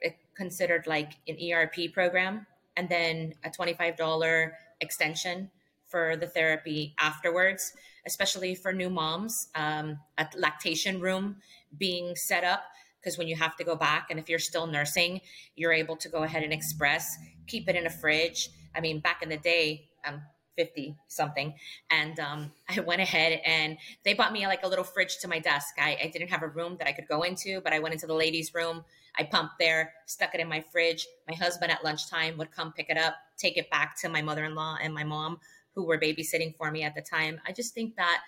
it 0.00 0.16
considered 0.34 0.86
like 0.86 1.12
an 1.28 1.36
ERP 1.52 1.92
program, 1.92 2.46
and 2.76 2.88
then 2.88 3.34
a 3.44 3.50
$25 3.50 4.52
extension 4.80 5.50
for 5.90 6.16
the 6.16 6.26
therapy 6.26 6.94
afterwards, 6.98 7.72
especially 8.06 8.54
for 8.54 8.72
new 8.72 8.88
moms. 8.88 9.48
Um, 9.54 9.98
a 10.18 10.26
lactation 10.36 11.00
room 11.00 11.36
being 11.76 12.16
set 12.16 12.44
up 12.44 12.62
because 13.00 13.16
when 13.16 13.28
you 13.28 13.36
have 13.36 13.56
to 13.56 13.64
go 13.64 13.76
back, 13.76 14.08
and 14.10 14.18
if 14.18 14.28
you're 14.28 14.38
still 14.38 14.66
nursing, 14.66 15.20
you're 15.56 15.72
able 15.72 15.96
to 15.96 16.08
go 16.08 16.22
ahead 16.22 16.42
and 16.42 16.52
express, 16.52 17.16
keep 17.46 17.68
it 17.68 17.76
in 17.76 17.86
a 17.86 17.90
fridge. 17.90 18.50
I 18.74 18.80
mean, 18.80 19.00
back 19.00 19.22
in 19.22 19.28
the 19.28 19.38
day, 19.38 19.88
I'm 20.04 20.22
50 20.56 20.96
something, 21.08 21.54
and 21.90 22.18
um, 22.20 22.52
I 22.68 22.80
went 22.80 23.00
ahead 23.00 23.40
and 23.44 23.78
they 24.04 24.14
bought 24.14 24.32
me 24.32 24.46
like 24.46 24.64
a 24.64 24.68
little 24.68 24.84
fridge 24.84 25.18
to 25.18 25.28
my 25.28 25.38
desk. 25.38 25.74
I, 25.78 25.96
I 26.02 26.08
didn't 26.08 26.28
have 26.28 26.42
a 26.42 26.48
room 26.48 26.76
that 26.78 26.86
I 26.86 26.92
could 26.92 27.08
go 27.08 27.22
into, 27.22 27.60
but 27.62 27.72
I 27.72 27.78
went 27.78 27.94
into 27.94 28.06
the 28.06 28.14
ladies' 28.14 28.54
room. 28.54 28.84
I 29.18 29.24
pumped 29.24 29.54
there, 29.58 29.92
stuck 30.06 30.34
it 30.34 30.40
in 30.40 30.48
my 30.48 30.60
fridge. 30.60 31.06
My 31.28 31.34
husband 31.34 31.72
at 31.72 31.82
lunchtime 31.82 32.38
would 32.38 32.52
come 32.52 32.72
pick 32.72 32.90
it 32.90 32.96
up, 32.96 33.14
take 33.36 33.56
it 33.56 33.70
back 33.70 33.98
to 34.02 34.08
my 34.08 34.22
mother 34.22 34.44
in 34.44 34.54
law 34.54 34.76
and 34.80 34.94
my 34.94 35.04
mom, 35.04 35.40
who 35.74 35.86
were 35.86 35.98
babysitting 35.98 36.56
for 36.56 36.70
me 36.70 36.82
at 36.82 36.94
the 36.94 37.02
time. 37.02 37.40
I 37.46 37.52
just 37.52 37.74
think 37.74 37.96
that 37.96 38.20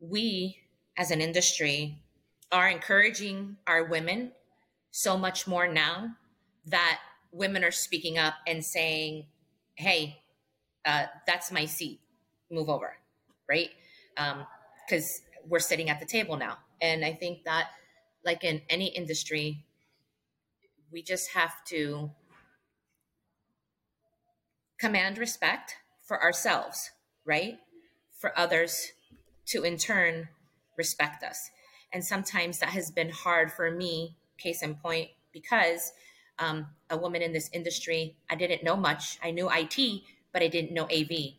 we 0.00 0.58
as 0.96 1.10
an 1.10 1.20
industry 1.20 1.98
are 2.52 2.68
encouraging 2.68 3.56
our 3.66 3.84
women 3.84 4.32
so 4.90 5.16
much 5.16 5.46
more 5.46 5.68
now 5.68 6.10
that 6.66 7.00
women 7.32 7.64
are 7.64 7.70
speaking 7.70 8.18
up 8.18 8.34
and 8.46 8.64
saying, 8.64 9.26
hey, 9.74 10.22
uh, 10.84 11.04
that's 11.26 11.50
my 11.50 11.66
seat, 11.66 12.00
move 12.50 12.68
over, 12.68 12.96
right? 13.48 13.70
Because 14.14 15.22
um, 15.22 15.48
we're 15.48 15.58
sitting 15.58 15.90
at 15.90 16.00
the 16.00 16.06
table 16.06 16.36
now. 16.36 16.58
And 16.80 17.04
I 17.04 17.12
think 17.12 17.44
that, 17.44 17.68
like 18.24 18.44
in 18.44 18.62
any 18.68 18.86
industry, 18.86 19.64
we 20.92 21.02
just 21.02 21.32
have 21.32 21.52
to 21.66 22.10
command 24.78 25.18
respect 25.18 25.76
for 26.06 26.22
ourselves, 26.22 26.90
right? 27.24 27.58
For 28.18 28.36
others 28.38 28.92
to 29.46 29.64
in 29.64 29.76
turn 29.76 30.28
respect 30.78 31.22
us. 31.22 31.50
And 31.92 32.04
sometimes 32.04 32.58
that 32.58 32.70
has 32.70 32.90
been 32.90 33.10
hard 33.10 33.52
for 33.52 33.70
me, 33.70 34.16
case 34.38 34.62
in 34.62 34.74
point, 34.76 35.10
because 35.32 35.92
um, 36.38 36.66
a 36.90 36.96
woman 36.96 37.22
in 37.22 37.32
this 37.32 37.50
industry, 37.52 38.16
I 38.30 38.34
didn't 38.34 38.64
know 38.64 38.76
much. 38.76 39.18
I 39.22 39.30
knew 39.30 39.50
IT, 39.50 40.02
but 40.32 40.42
I 40.42 40.48
didn't 40.48 40.72
know 40.72 40.84
AV. 40.84 41.34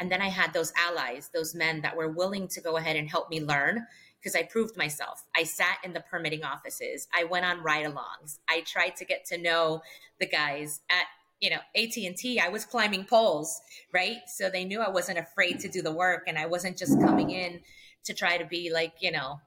And 0.00 0.10
then 0.10 0.22
I 0.22 0.28
had 0.28 0.52
those 0.52 0.72
allies, 0.76 1.30
those 1.32 1.54
men 1.54 1.80
that 1.82 1.96
were 1.96 2.08
willing 2.08 2.48
to 2.48 2.60
go 2.60 2.76
ahead 2.76 2.96
and 2.96 3.08
help 3.08 3.30
me 3.30 3.40
learn 3.40 3.86
because 4.18 4.34
I 4.34 4.42
proved 4.42 4.76
myself. 4.76 5.24
I 5.36 5.44
sat 5.44 5.78
in 5.84 5.92
the 5.92 6.00
permitting 6.00 6.44
offices. 6.44 7.08
I 7.14 7.24
went 7.24 7.44
on 7.44 7.62
ride-alongs. 7.62 8.38
I 8.48 8.62
tried 8.62 8.96
to 8.96 9.04
get 9.04 9.24
to 9.26 9.38
know 9.38 9.82
the 10.18 10.26
guys 10.26 10.80
at 10.90 11.06
you 11.40 11.50
know 11.50 11.58
AT&T 11.76 12.40
I 12.40 12.48
was 12.48 12.64
climbing 12.64 13.04
poles 13.04 13.60
right? 13.92 14.18
So 14.26 14.50
they 14.50 14.64
knew 14.64 14.80
I 14.80 14.90
wasn't 14.90 15.18
afraid 15.18 15.60
to 15.60 15.68
do 15.68 15.82
the 15.82 15.92
work 15.92 16.24
and 16.26 16.38
I 16.38 16.46
wasn't 16.46 16.76
just 16.76 17.00
coming 17.00 17.30
in 17.30 17.60
to 18.04 18.14
try 18.14 18.38
to 18.38 18.44
be 18.44 18.70
like 18.72 18.94
you 19.00 19.10
know 19.10 19.40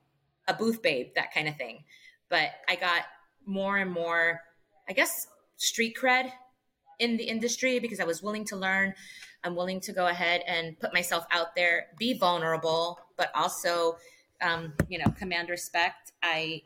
a 0.47 0.53
booth 0.53 0.81
babe 0.81 1.07
that 1.15 1.33
kind 1.33 1.47
of 1.47 1.55
thing. 1.57 1.83
But 2.29 2.51
I 2.67 2.75
got 2.75 3.03
more 3.45 3.77
and 3.77 3.91
more 3.91 4.41
I 4.89 4.93
guess 4.93 5.27
street 5.57 5.95
cred 6.01 6.31
in 6.99 7.17
the 7.17 7.23
industry 7.23 7.79
because 7.79 7.99
I 7.99 8.03
was 8.03 8.21
willing 8.21 8.45
to 8.45 8.55
learn. 8.55 8.93
I'm 9.43 9.55
willing 9.55 9.79
to 9.81 9.91
go 9.91 10.07
ahead 10.07 10.41
and 10.45 10.79
put 10.79 10.93
myself 10.93 11.25
out 11.31 11.55
there 11.55 11.87
be 11.97 12.13
vulnerable 12.17 12.99
but 13.17 13.31
also 13.35 13.97
um, 14.41 14.73
you 14.89 14.97
know 14.97 15.11
command 15.17 15.49
respect. 15.49 16.11
I 16.23 16.63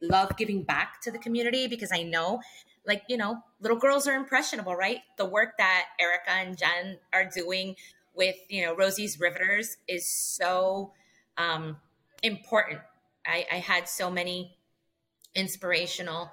love 0.00 0.36
giving 0.36 0.62
back 0.62 1.00
to 1.02 1.10
the 1.10 1.18
community 1.18 1.66
because 1.66 1.90
I 1.92 2.02
know 2.02 2.40
like 2.88 3.02
you 3.08 3.16
know 3.16 3.36
little 3.60 3.76
girls 3.76 4.08
are 4.08 4.16
impressionable 4.16 4.74
right? 4.74 4.98
The 5.18 5.26
work 5.26 5.58
that 5.58 5.84
erica 6.00 6.30
and 6.30 6.58
jen 6.58 6.98
are 7.12 7.26
doing 7.26 7.76
with 8.14 8.36
you 8.48 8.64
know 8.64 8.74
rosie's 8.74 9.20
riveters 9.20 9.76
is 9.86 10.08
so 10.08 10.92
um, 11.36 11.76
important. 12.22 12.80
I, 13.24 13.46
I 13.52 13.56
had 13.56 13.88
so 13.88 14.10
many 14.10 14.56
inspirational 15.34 16.30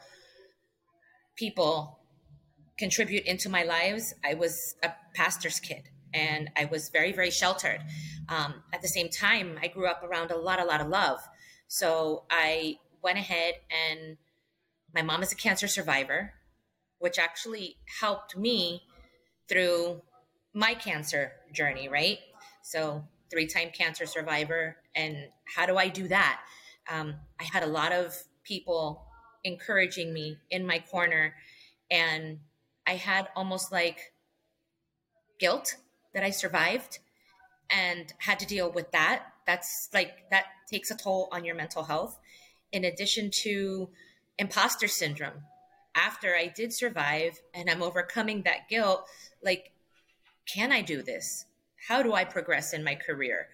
people 1.36 2.00
contribute 2.80 3.26
into 3.26 3.50
my 3.50 3.64
lives. 3.64 4.16
I 4.24 4.34
was 4.34 4.76
a 4.82 4.92
pastor's 5.14 5.60
kid 5.60 5.84
and 6.14 6.50
i 6.56 6.66
was 6.66 6.90
very 6.90 7.12
very 7.12 7.32
sheltered. 7.32 7.82
Um, 8.30 8.56
at 8.74 8.82
the 8.82 8.88
same 8.88 9.10
time 9.10 9.60
i 9.62 9.68
grew 9.68 9.86
up 9.86 10.02
around 10.04 10.32
a 10.32 10.38
lot 10.38 10.60
a 10.60 10.66
lot 10.66 10.82
of 10.82 10.88
love. 10.88 11.20
So 11.68 12.24
i 12.30 12.78
went 13.04 13.18
ahead 13.18 13.56
and 13.70 14.18
my 14.94 15.02
mom 15.02 15.22
is 15.22 15.32
a 15.32 15.36
cancer 15.36 15.68
survivor 15.68 16.34
which 17.00 17.20
actually 17.20 17.78
helped 18.00 18.38
me 18.38 18.84
through 19.48 20.02
my 20.54 20.74
cancer 20.74 21.34
journey, 21.54 21.90
right? 21.90 22.20
So, 22.62 23.04
three 23.30 23.48
time 23.48 23.70
cancer 23.74 24.06
survivor. 24.06 24.78
And 24.96 25.28
how 25.56 25.66
do 25.66 25.78
I 25.78 25.90
do 25.90 26.08
that? 26.08 26.42
Um, 26.90 27.16
I 27.40 27.44
had 27.44 27.64
a 27.64 27.68
lot 27.68 27.92
of 27.92 28.16
people 28.44 29.06
encouraging 29.44 30.14
me 30.14 30.38
in 30.50 30.66
my 30.66 30.80
corner. 30.80 31.36
And 31.92 32.40
I 32.88 32.96
had 32.96 33.28
almost 33.36 33.72
like 33.72 34.14
guilt 35.40 35.76
that 36.14 36.24
I 36.24 36.30
survived 36.30 37.00
and 37.70 38.14
had 38.20 38.40
to 38.40 38.46
deal 38.46 38.72
with 38.72 38.92
that. 38.92 39.24
That's 39.46 39.90
like, 39.94 40.30
that 40.32 40.46
takes 40.70 40.92
a 40.92 40.96
toll 40.96 41.30
on 41.32 41.46
your 41.46 41.56
mental 41.56 41.84
health. 41.84 42.20
In 42.72 42.86
addition 42.86 43.32
to 43.44 43.90
imposter 44.38 44.88
syndrome, 44.88 45.44
after 45.96 46.36
I 46.36 46.48
did 46.48 46.74
survive 46.74 47.40
and 47.54 47.70
I'm 47.70 47.82
overcoming 47.82 48.44
that 48.44 48.70
guilt, 48.70 49.08
like, 49.44 49.72
can 50.46 50.72
I 50.72 50.82
do 50.82 51.02
this? 51.02 51.46
How 51.88 52.04
do 52.04 52.14
I 52.14 52.26
progress 52.26 52.74
in 52.74 52.84
my 52.84 52.96
career? 52.96 53.48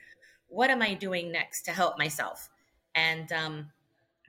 What 0.48 0.70
am 0.70 0.82
I 0.82 0.96
doing 0.96 1.32
next 1.32 1.64
to 1.64 1.72
help 1.72 1.98
myself? 1.98 2.50
And 2.96 3.32
um, 3.32 3.72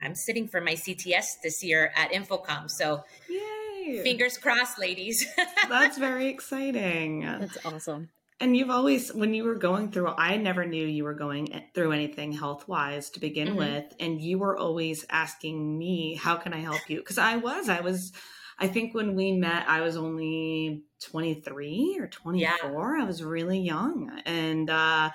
I'm 0.01 0.15
sitting 0.15 0.47
for 0.47 0.61
my 0.61 0.73
CTS 0.73 1.41
this 1.41 1.63
year 1.63 1.91
at 1.95 2.11
InfoComm. 2.11 2.69
So, 2.69 3.03
Yay. 3.29 4.01
fingers 4.03 4.37
crossed, 4.37 4.79
ladies. 4.79 5.25
That's 5.69 5.97
very 5.97 6.27
exciting. 6.27 7.21
That's 7.21 7.57
awesome. 7.65 8.09
And 8.43 8.57
you've 8.57 8.69
always, 8.69 9.07
when 9.13 9.33
you 9.33 9.45
were 9.45 9.55
going 9.55 9.89
through, 9.89 10.09
I 10.17 10.35
never 10.35 10.65
knew 10.65 10.85
you 10.85 11.05
were 11.05 11.13
going 11.13 11.63
through 11.73 11.93
anything 11.93 12.33
health 12.33 12.67
wise 12.67 13.09
to 13.11 13.21
begin 13.21 13.47
mm-hmm. 13.47 13.57
with. 13.57 13.85
And 14.01 14.19
you 14.19 14.37
were 14.37 14.57
always 14.57 15.05
asking 15.09 15.77
me, 15.77 16.15
how 16.15 16.35
can 16.35 16.53
I 16.53 16.57
help 16.57 16.89
you? 16.89 16.97
Because 16.97 17.17
I 17.17 17.37
was, 17.37 17.69
I 17.69 17.79
was, 17.79 18.11
I 18.59 18.67
think 18.67 18.93
when 18.93 19.15
we 19.15 19.31
met, 19.31 19.69
I 19.69 19.79
was 19.79 19.95
only 19.95 20.83
23 21.03 21.95
or 22.01 22.07
24. 22.07 22.35
Yeah. 22.35 22.57
I 23.01 23.05
was 23.05 23.23
really 23.23 23.61
young. 23.61 24.11
And 24.25 24.69
uh, 24.69 25.11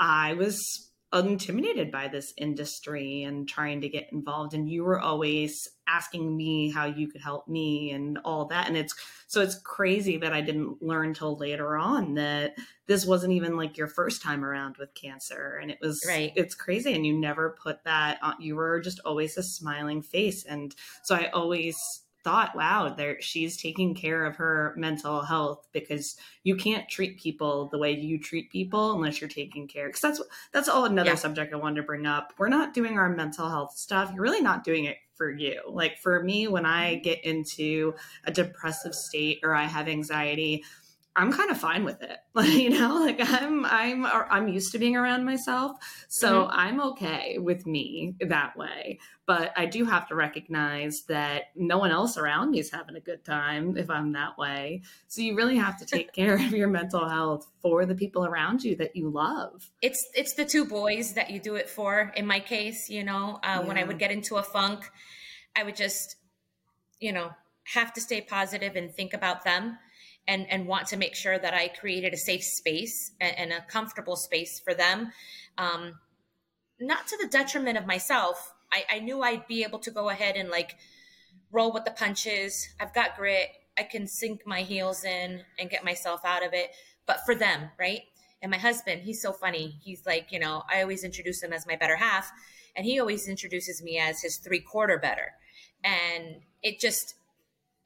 I 0.00 0.32
was 0.32 0.91
intimidated 1.12 1.90
by 1.90 2.08
this 2.08 2.32
industry 2.38 3.24
and 3.24 3.46
trying 3.46 3.82
to 3.82 3.88
get 3.88 4.10
involved 4.12 4.54
and 4.54 4.68
you 4.68 4.82
were 4.82 4.98
always 4.98 5.68
asking 5.86 6.34
me 6.34 6.70
how 6.70 6.86
you 6.86 7.06
could 7.06 7.20
help 7.20 7.46
me 7.46 7.90
and 7.90 8.18
all 8.24 8.46
that 8.46 8.66
and 8.66 8.76
it's 8.76 8.94
so 9.26 9.42
it's 9.42 9.58
crazy 9.58 10.16
that 10.16 10.32
I 10.32 10.40
didn't 10.40 10.82
learn 10.82 11.12
till 11.12 11.36
later 11.36 11.76
on 11.76 12.14
that 12.14 12.56
this 12.86 13.04
wasn't 13.04 13.34
even 13.34 13.56
like 13.56 13.76
your 13.76 13.88
first 13.88 14.22
time 14.22 14.42
around 14.42 14.76
with 14.78 14.94
cancer 14.94 15.58
and 15.60 15.70
it 15.70 15.78
was 15.82 16.02
right. 16.08 16.32
it's 16.34 16.54
crazy 16.54 16.94
and 16.94 17.06
you 17.06 17.12
never 17.12 17.56
put 17.62 17.84
that 17.84 18.18
on 18.22 18.40
you 18.40 18.56
were 18.56 18.80
just 18.80 19.00
always 19.04 19.36
a 19.36 19.42
smiling 19.42 20.00
face 20.00 20.44
and 20.44 20.74
so 21.02 21.14
I 21.14 21.28
always 21.34 22.01
thought, 22.24 22.54
wow, 22.54 22.94
there 22.96 23.20
she's 23.20 23.56
taking 23.56 23.94
care 23.94 24.24
of 24.24 24.36
her 24.36 24.74
mental 24.76 25.22
health 25.22 25.68
because 25.72 26.16
you 26.44 26.56
can't 26.56 26.88
treat 26.88 27.20
people 27.20 27.68
the 27.68 27.78
way 27.78 27.92
you 27.92 28.18
treat 28.18 28.50
people 28.50 28.92
unless 28.92 29.20
you're 29.20 29.28
taking 29.28 29.66
care. 29.66 29.88
Because 29.88 30.00
that's 30.00 30.22
that's 30.52 30.68
all 30.68 30.84
another 30.84 31.10
yeah. 31.10 31.16
subject 31.16 31.52
I 31.52 31.56
wanted 31.56 31.76
to 31.76 31.82
bring 31.82 32.06
up. 32.06 32.32
We're 32.38 32.48
not 32.48 32.74
doing 32.74 32.98
our 32.98 33.08
mental 33.08 33.48
health 33.48 33.76
stuff. 33.76 34.10
You're 34.14 34.22
really 34.22 34.40
not 34.40 34.64
doing 34.64 34.84
it 34.84 34.98
for 35.14 35.30
you. 35.30 35.60
Like 35.68 35.98
for 35.98 36.22
me, 36.22 36.48
when 36.48 36.66
I 36.66 36.96
get 36.96 37.24
into 37.24 37.94
a 38.24 38.32
depressive 38.32 38.94
state 38.94 39.40
or 39.42 39.54
I 39.54 39.64
have 39.64 39.88
anxiety, 39.88 40.64
I'm 41.14 41.30
kind 41.30 41.50
of 41.50 41.58
fine 41.58 41.84
with 41.84 42.02
it. 42.02 42.18
you 42.48 42.70
know, 42.70 43.00
like 43.00 43.18
I'm 43.20 43.66
I'm 43.66 44.06
I'm 44.06 44.48
used 44.48 44.72
to 44.72 44.78
being 44.78 44.96
around 44.96 45.24
myself, 45.24 45.76
so 46.08 46.44
mm-hmm. 46.44 46.50
I'm 46.52 46.80
okay 46.92 47.36
with 47.38 47.66
me 47.66 48.14
that 48.20 48.56
way. 48.56 48.98
But 49.26 49.52
I 49.56 49.66
do 49.66 49.84
have 49.84 50.08
to 50.08 50.14
recognize 50.14 51.02
that 51.08 51.44
no 51.54 51.78
one 51.78 51.90
else 51.90 52.16
around 52.16 52.50
me 52.50 52.60
is 52.60 52.70
having 52.70 52.96
a 52.96 53.00
good 53.00 53.24
time 53.24 53.76
if 53.76 53.90
I'm 53.90 54.12
that 54.12 54.38
way. 54.38 54.82
So 55.08 55.20
you 55.20 55.36
really 55.36 55.56
have 55.56 55.78
to 55.78 55.86
take 55.86 56.12
care 56.14 56.34
of 56.34 56.52
your 56.52 56.68
mental 56.68 57.06
health 57.06 57.46
for 57.60 57.84
the 57.84 57.94
people 57.94 58.24
around 58.24 58.64
you 58.64 58.76
that 58.76 58.96
you 58.96 59.10
love. 59.10 59.70
It's 59.82 60.08
it's 60.14 60.32
the 60.34 60.46
two 60.46 60.64
boys 60.64 61.12
that 61.14 61.30
you 61.30 61.40
do 61.40 61.56
it 61.56 61.68
for. 61.68 62.12
In 62.16 62.26
my 62.26 62.40
case, 62.40 62.88
you 62.88 63.04
know, 63.04 63.38
uh, 63.42 63.60
yeah. 63.60 63.60
when 63.60 63.76
I 63.76 63.84
would 63.84 63.98
get 63.98 64.10
into 64.10 64.36
a 64.36 64.42
funk, 64.42 64.90
I 65.54 65.62
would 65.62 65.76
just, 65.76 66.16
you 67.00 67.12
know, 67.12 67.32
have 67.64 67.92
to 67.92 68.00
stay 68.00 68.22
positive 68.22 68.76
and 68.76 68.90
think 68.90 69.12
about 69.12 69.44
them 69.44 69.78
and 70.28 70.46
and 70.50 70.66
want 70.66 70.86
to 70.88 70.96
make 70.96 71.14
sure 71.14 71.38
that 71.38 71.54
I 71.54 71.68
created 71.68 72.12
a 72.12 72.16
safe 72.16 72.44
space 72.44 73.12
and, 73.20 73.36
and 73.38 73.52
a 73.52 73.64
comfortable 73.68 74.16
space 74.16 74.60
for 74.60 74.74
them, 74.74 75.12
um, 75.58 75.94
not 76.80 77.06
to 77.08 77.18
the 77.20 77.28
detriment 77.28 77.78
of 77.78 77.86
myself. 77.86 78.52
I, 78.72 78.96
I 78.96 78.98
knew 79.00 79.22
I'd 79.22 79.46
be 79.46 79.64
able 79.64 79.80
to 79.80 79.90
go 79.90 80.08
ahead 80.08 80.36
and 80.36 80.48
like 80.48 80.76
roll 81.50 81.72
with 81.72 81.84
the 81.84 81.90
punches. 81.90 82.68
I've 82.80 82.94
got 82.94 83.16
grit. 83.16 83.48
I 83.78 83.82
can 83.82 84.06
sink 84.06 84.42
my 84.46 84.62
heels 84.62 85.04
in 85.04 85.42
and 85.58 85.70
get 85.70 85.84
myself 85.84 86.20
out 86.24 86.44
of 86.44 86.52
it. 86.52 86.70
But 87.06 87.24
for 87.24 87.34
them, 87.34 87.70
right? 87.78 88.02
And 88.42 88.50
my 88.50 88.58
husband, 88.58 89.02
he's 89.02 89.22
so 89.22 89.32
funny. 89.32 89.78
He's 89.82 90.04
like, 90.04 90.32
you 90.32 90.38
know, 90.38 90.62
I 90.70 90.82
always 90.82 91.04
introduce 91.04 91.42
him 91.42 91.52
as 91.52 91.66
my 91.66 91.76
better 91.76 91.96
half, 91.96 92.30
and 92.74 92.84
he 92.84 92.98
always 92.98 93.28
introduces 93.28 93.82
me 93.82 93.98
as 93.98 94.20
his 94.20 94.38
three 94.38 94.60
quarter 94.60 94.98
better. 94.98 95.32
And 95.84 96.42
it 96.62 96.80
just 96.80 97.14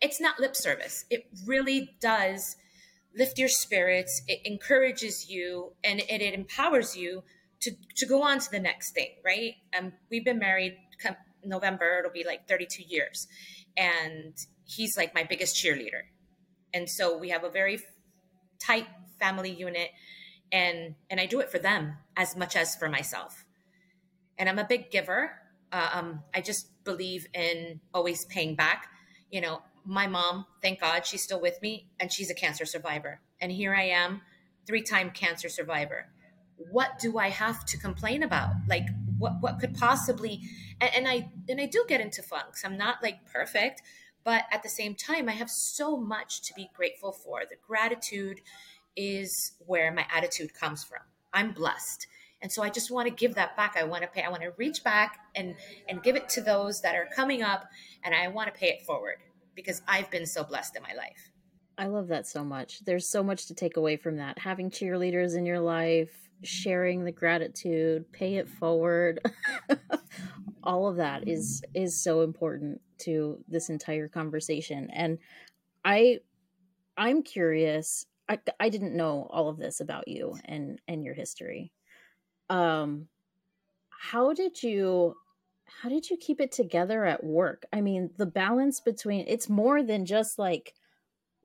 it's 0.00 0.20
not 0.20 0.38
lip 0.38 0.56
service. 0.56 1.04
It 1.10 1.26
really 1.46 1.96
does 2.00 2.56
lift 3.16 3.38
your 3.38 3.48
spirits. 3.48 4.22
It 4.28 4.40
encourages 4.44 5.30
you 5.30 5.72
and 5.82 6.00
it, 6.00 6.20
it 6.20 6.34
empowers 6.34 6.96
you 6.96 7.22
to, 7.60 7.72
to 7.96 8.06
go 8.06 8.22
on 8.22 8.38
to 8.38 8.50
the 8.50 8.60
next 8.60 8.92
thing, 8.92 9.08
right? 9.24 9.54
Um, 9.76 9.92
we've 10.10 10.24
been 10.24 10.38
married 10.38 10.76
November, 11.44 12.00
it'll 12.00 12.10
be 12.10 12.24
like 12.24 12.48
32 12.48 12.82
years. 12.82 13.26
And 13.76 14.34
he's 14.64 14.96
like 14.96 15.14
my 15.14 15.24
biggest 15.24 15.56
cheerleader. 15.56 16.02
And 16.74 16.88
so 16.88 17.16
we 17.16 17.30
have 17.30 17.44
a 17.44 17.50
very 17.50 17.80
tight 18.58 18.86
family 19.18 19.52
unit 19.52 19.90
and 20.52 20.94
and 21.10 21.20
I 21.20 21.26
do 21.26 21.40
it 21.40 21.50
for 21.50 21.58
them 21.58 21.96
as 22.16 22.36
much 22.36 22.56
as 22.56 22.76
for 22.76 22.88
myself. 22.88 23.44
And 24.38 24.48
I'm 24.48 24.58
a 24.58 24.66
big 24.66 24.90
giver. 24.90 25.32
Uh, 25.72 25.88
um, 25.92 26.22
I 26.34 26.40
just 26.40 26.68
believe 26.84 27.26
in 27.34 27.80
always 27.92 28.24
paying 28.26 28.54
back. 28.54 28.88
You 29.30 29.40
know, 29.40 29.62
my 29.86 30.06
mom, 30.06 30.46
thank 30.60 30.80
God, 30.80 31.06
she's 31.06 31.22
still 31.22 31.40
with 31.40 31.62
me 31.62 31.88
and 32.00 32.12
she's 32.12 32.30
a 32.30 32.34
cancer 32.34 32.64
survivor. 32.64 33.20
And 33.40 33.52
here 33.52 33.74
I 33.74 33.84
am, 33.84 34.22
three 34.66 34.82
time 34.82 35.10
cancer 35.10 35.48
survivor. 35.48 36.08
What 36.56 36.98
do 36.98 37.18
I 37.18 37.28
have 37.28 37.64
to 37.66 37.78
complain 37.78 38.22
about? 38.22 38.50
Like, 38.68 38.86
what, 39.18 39.34
what 39.40 39.60
could 39.60 39.74
possibly, 39.74 40.42
and, 40.80 40.90
and 40.94 41.08
I, 41.08 41.30
and 41.48 41.60
I 41.60 41.66
do 41.66 41.84
get 41.88 42.00
into 42.00 42.22
funks. 42.22 42.64
I'm 42.64 42.76
not 42.76 43.02
like 43.02 43.30
perfect, 43.30 43.82
but 44.24 44.44
at 44.50 44.62
the 44.62 44.68
same 44.68 44.94
time, 44.94 45.28
I 45.28 45.32
have 45.32 45.50
so 45.50 45.96
much 45.96 46.42
to 46.42 46.54
be 46.54 46.70
grateful 46.74 47.12
for. 47.12 47.42
The 47.48 47.56
gratitude 47.66 48.40
is 48.96 49.52
where 49.66 49.92
my 49.92 50.06
attitude 50.12 50.54
comes 50.54 50.82
from. 50.82 51.00
I'm 51.32 51.52
blessed. 51.52 52.06
And 52.42 52.50
so 52.50 52.62
I 52.62 52.70
just 52.70 52.90
want 52.90 53.08
to 53.08 53.14
give 53.14 53.34
that 53.34 53.56
back. 53.56 53.76
I 53.76 53.84
want 53.84 54.02
to 54.02 54.08
pay, 54.08 54.22
I 54.22 54.28
want 54.28 54.42
to 54.42 54.52
reach 54.56 54.82
back 54.82 55.18
and, 55.34 55.54
and 55.88 56.02
give 56.02 56.16
it 56.16 56.28
to 56.30 56.40
those 56.40 56.80
that 56.82 56.94
are 56.94 57.08
coming 57.14 57.42
up 57.42 57.68
and 58.04 58.14
I 58.14 58.28
want 58.28 58.52
to 58.52 58.58
pay 58.58 58.68
it 58.68 58.82
forward 58.82 59.16
because 59.56 59.82
I've 59.88 60.10
been 60.10 60.26
so 60.26 60.44
blessed 60.44 60.76
in 60.76 60.82
my 60.82 60.94
life. 60.94 61.32
I 61.78 61.86
love 61.86 62.08
that 62.08 62.26
so 62.26 62.44
much. 62.44 62.84
There's 62.84 63.08
so 63.08 63.22
much 63.22 63.46
to 63.46 63.54
take 63.54 63.76
away 63.76 63.96
from 63.96 64.16
that. 64.16 64.38
Having 64.38 64.70
cheerleaders 64.70 65.36
in 65.36 65.44
your 65.44 65.60
life, 65.60 66.30
sharing 66.42 67.04
the 67.04 67.12
gratitude, 67.12 68.10
pay 68.12 68.36
it 68.36 68.48
forward. 68.48 69.20
all 70.62 70.88
of 70.88 70.96
that 70.96 71.28
is 71.28 71.62
is 71.74 72.02
so 72.02 72.22
important 72.22 72.80
to 72.98 73.38
this 73.48 73.68
entire 73.68 74.08
conversation. 74.08 74.90
And 74.92 75.18
I 75.84 76.20
I'm 76.96 77.22
curious. 77.22 78.06
I 78.28 78.38
I 78.58 78.68
didn't 78.68 78.96
know 78.96 79.26
all 79.30 79.48
of 79.48 79.58
this 79.58 79.80
about 79.80 80.08
you 80.08 80.36
and 80.44 80.80
and 80.88 81.04
your 81.04 81.14
history. 81.14 81.72
Um 82.48 83.08
how 83.90 84.32
did 84.32 84.62
you 84.62 85.14
how 85.66 85.88
did 85.88 86.10
you 86.10 86.16
keep 86.16 86.40
it 86.40 86.52
together 86.52 87.04
at 87.04 87.24
work? 87.24 87.64
I 87.72 87.80
mean, 87.80 88.10
the 88.16 88.26
balance 88.26 88.80
between 88.80 89.26
it's 89.28 89.48
more 89.48 89.82
than 89.82 90.06
just 90.06 90.38
like 90.38 90.74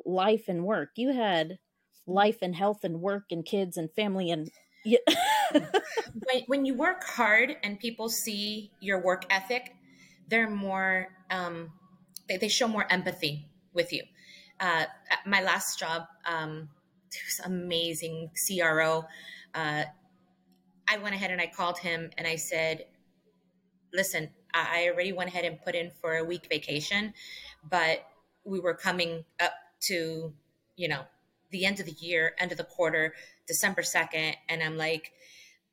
life 0.06 0.48
and 0.48 0.64
work. 0.64 0.90
You 0.96 1.14
had 1.14 1.60
life 2.08 2.40
and 2.42 2.56
health 2.56 2.84
and 2.84 3.02
work 3.02 3.26
and 3.32 3.46
kids 3.46 3.78
and 3.78 3.92
family 3.92 4.32
and 4.32 4.50
yeah. 4.84 4.98
when, 5.52 6.44
when 6.48 6.66
you 6.66 6.74
work 6.74 7.04
hard 7.04 7.56
and 7.64 7.80
people 7.80 8.10
see 8.10 8.72
your 8.80 9.00
work 9.00 9.26
ethic, 9.30 9.76
they're 10.28 10.50
more 10.50 11.10
um, 11.30 11.72
they, 12.28 12.38
they 12.38 12.48
show 12.48 12.68
more 12.68 12.92
empathy 12.92 13.48
with 13.74 13.94
you. 13.94 14.04
Uh, 14.60 14.86
my 15.26 15.42
last 15.42 15.80
job, 15.80 16.04
um, 16.26 16.70
was 17.26 17.42
amazing 17.46 18.32
CRO. 18.48 19.06
Uh, 19.54 19.84
I 20.88 20.98
went 20.98 21.16
ahead 21.16 21.32
and 21.32 21.42
I 21.42 21.48
called 21.48 21.80
him 21.80 22.10
and 22.18 22.28
I 22.28 22.36
said, 22.36 22.86
listen, 23.94 24.30
I 24.54 24.90
already 24.92 25.14
went 25.14 25.30
ahead 25.30 25.46
and 25.46 25.62
put 25.62 25.76
in 25.76 25.92
for 26.02 26.18
a 26.18 26.24
week 26.24 26.48
vacation, 26.50 27.14
but 27.70 28.06
we 28.44 28.60
were 28.60 28.74
coming 28.74 29.26
up 29.40 29.54
to, 29.82 30.34
you 30.76 30.88
know, 30.88 31.04
the 31.52 31.66
end 31.66 31.80
of 31.80 31.86
the 31.86 31.96
year, 32.00 32.34
end 32.38 32.52
of 32.52 32.58
the 32.58 32.64
quarter, 32.64 33.14
December 33.48 33.82
2nd. 33.82 34.36
And 34.50 34.64
I'm 34.64 34.78
like, 34.78 35.12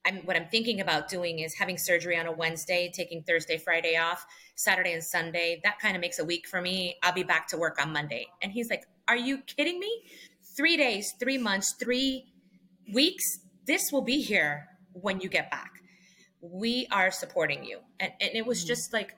I'm, 0.04 0.18
what 0.18 0.36
I'm 0.36 0.46
thinking 0.46 0.80
about 0.80 1.08
doing 1.08 1.40
is 1.40 1.54
having 1.54 1.76
surgery 1.78 2.16
on 2.18 2.26
a 2.26 2.32
Wednesday, 2.32 2.90
taking 2.94 3.22
Thursday, 3.22 3.58
Friday 3.58 3.96
off, 3.96 4.24
Saturday 4.54 4.92
and 4.92 5.02
Sunday. 5.02 5.60
That 5.64 5.78
kind 5.78 5.96
of 5.96 6.00
makes 6.00 6.18
a 6.18 6.24
week 6.24 6.46
for 6.46 6.60
me. 6.60 6.96
I'll 7.02 7.12
be 7.12 7.24
back 7.24 7.48
to 7.48 7.58
work 7.58 7.80
on 7.80 7.92
Monday. 7.92 8.26
And 8.42 8.52
he's 8.52 8.70
like, 8.70 8.84
Are 9.08 9.16
you 9.16 9.38
kidding 9.38 9.78
me? 9.78 10.02
Three 10.56 10.76
days, 10.76 11.14
three 11.20 11.38
months, 11.38 11.74
three 11.78 12.26
weeks. 12.92 13.24
This 13.66 13.90
will 13.92 14.02
be 14.02 14.20
here 14.22 14.68
when 14.92 15.20
you 15.20 15.28
get 15.28 15.50
back 15.50 15.78
we 16.40 16.86
are 16.90 17.10
supporting 17.10 17.64
you. 17.64 17.80
And, 18.00 18.12
and 18.20 18.30
it 18.34 18.46
was 18.46 18.60
mm-hmm. 18.60 18.68
just 18.68 18.92
like 18.92 19.16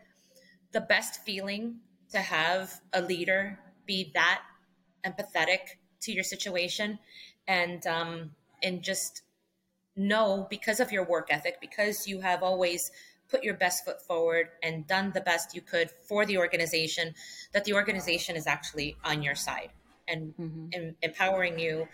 the 0.73 0.81
best 0.81 1.23
feeling 1.25 1.77
to 2.13 2.19
have 2.19 2.81
a 2.93 3.03
leader 3.03 3.59
be 3.87 4.11
that 4.15 4.43
empathetic 5.07 5.77
to 6.03 6.13
your 6.13 6.25
situation 6.25 6.99
and 7.49 7.87
um, 7.87 8.31
and 8.63 8.83
just 8.83 9.23
know 9.97 10.47
because 10.49 10.81
of 10.81 10.93
your 10.93 11.05
work 11.05 11.29
ethic 11.31 11.59
because 11.61 12.07
you 12.07 12.21
have 12.21 12.43
always 12.43 12.91
put 13.29 13.45
your 13.45 13.55
best 13.55 13.85
foot 13.85 14.01
forward 14.03 14.49
and 14.63 14.87
done 14.87 15.13
the 15.15 15.21
best 15.21 15.55
you 15.55 15.61
could 15.61 15.91
for 16.09 16.27
the 16.27 16.37
organization 16.37 17.15
that 17.53 17.65
the 17.65 17.73
organization 17.73 18.35
is 18.35 18.47
actually 18.47 18.97
on 19.05 19.23
your 19.23 19.35
side 19.35 19.71
and, 20.09 20.35
mm-hmm. 20.41 20.67
and 20.73 20.95
empowering 21.03 21.59
you 21.59 21.87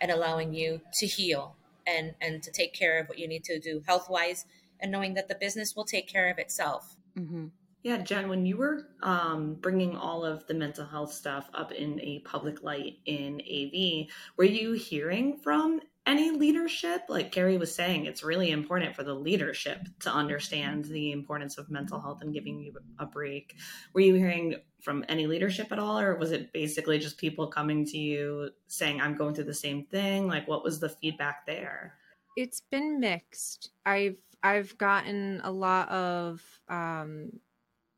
and 0.00 0.10
allowing 0.10 0.52
you 0.52 0.80
to 0.92 1.06
heal 1.06 1.54
and 1.86 2.14
and 2.20 2.42
to 2.42 2.50
take 2.50 2.72
care 2.74 2.98
of 2.98 3.08
what 3.08 3.18
you 3.18 3.28
need 3.28 3.44
to 3.44 3.58
do 3.58 3.82
health 3.86 4.08
wise 4.10 4.44
and 4.80 4.90
knowing 4.90 5.14
that 5.14 5.28
the 5.28 5.34
business 5.34 5.74
will 5.76 5.84
take 5.84 6.08
care 6.08 6.30
of 6.30 6.38
itself. 6.38 6.96
Mm-hmm. 7.18 7.46
Yeah, 7.82 7.98
Jen, 7.98 8.28
when 8.28 8.44
you 8.44 8.58
were 8.58 8.88
um, 9.02 9.54
bringing 9.54 9.96
all 9.96 10.24
of 10.24 10.46
the 10.46 10.54
mental 10.54 10.84
health 10.84 11.12
stuff 11.12 11.48
up 11.54 11.72
in 11.72 11.98
a 12.00 12.18
public 12.20 12.62
light 12.62 12.98
in 13.06 13.40
AV, 13.40 14.08
were 14.36 14.44
you 14.44 14.72
hearing 14.72 15.38
from 15.38 15.80
any 16.06 16.30
leadership? 16.30 17.02
Like 17.08 17.32
Carrie 17.32 17.56
was 17.56 17.74
saying, 17.74 18.04
it's 18.04 18.22
really 18.22 18.50
important 18.50 18.94
for 18.94 19.02
the 19.02 19.14
leadership 19.14 19.80
to 20.00 20.10
understand 20.10 20.84
the 20.86 21.12
importance 21.12 21.56
of 21.56 21.70
mental 21.70 21.98
health 21.98 22.20
and 22.20 22.34
giving 22.34 22.60
you 22.60 22.74
a 22.98 23.06
break. 23.06 23.56
Were 23.94 24.02
you 24.02 24.14
hearing 24.14 24.56
from 24.82 25.04
any 25.08 25.26
leadership 25.26 25.72
at 25.72 25.78
all, 25.78 25.98
or 25.98 26.16
was 26.16 26.32
it 26.32 26.52
basically 26.52 26.98
just 26.98 27.16
people 27.16 27.46
coming 27.46 27.86
to 27.86 27.98
you 27.98 28.50
saying, 28.66 29.00
I'm 29.00 29.16
going 29.16 29.34
through 29.34 29.44
the 29.44 29.54
same 29.54 29.86
thing? 29.86 30.26
Like, 30.26 30.46
what 30.48 30.64
was 30.64 30.80
the 30.80 30.88
feedback 30.88 31.46
there? 31.46 31.94
It's 32.36 32.60
been 32.60 33.00
mixed. 33.00 33.70
I've 33.84 34.16
I've 34.42 34.76
gotten 34.78 35.40
a 35.44 35.50
lot 35.50 35.88
of 35.90 36.42
um, 36.68 37.30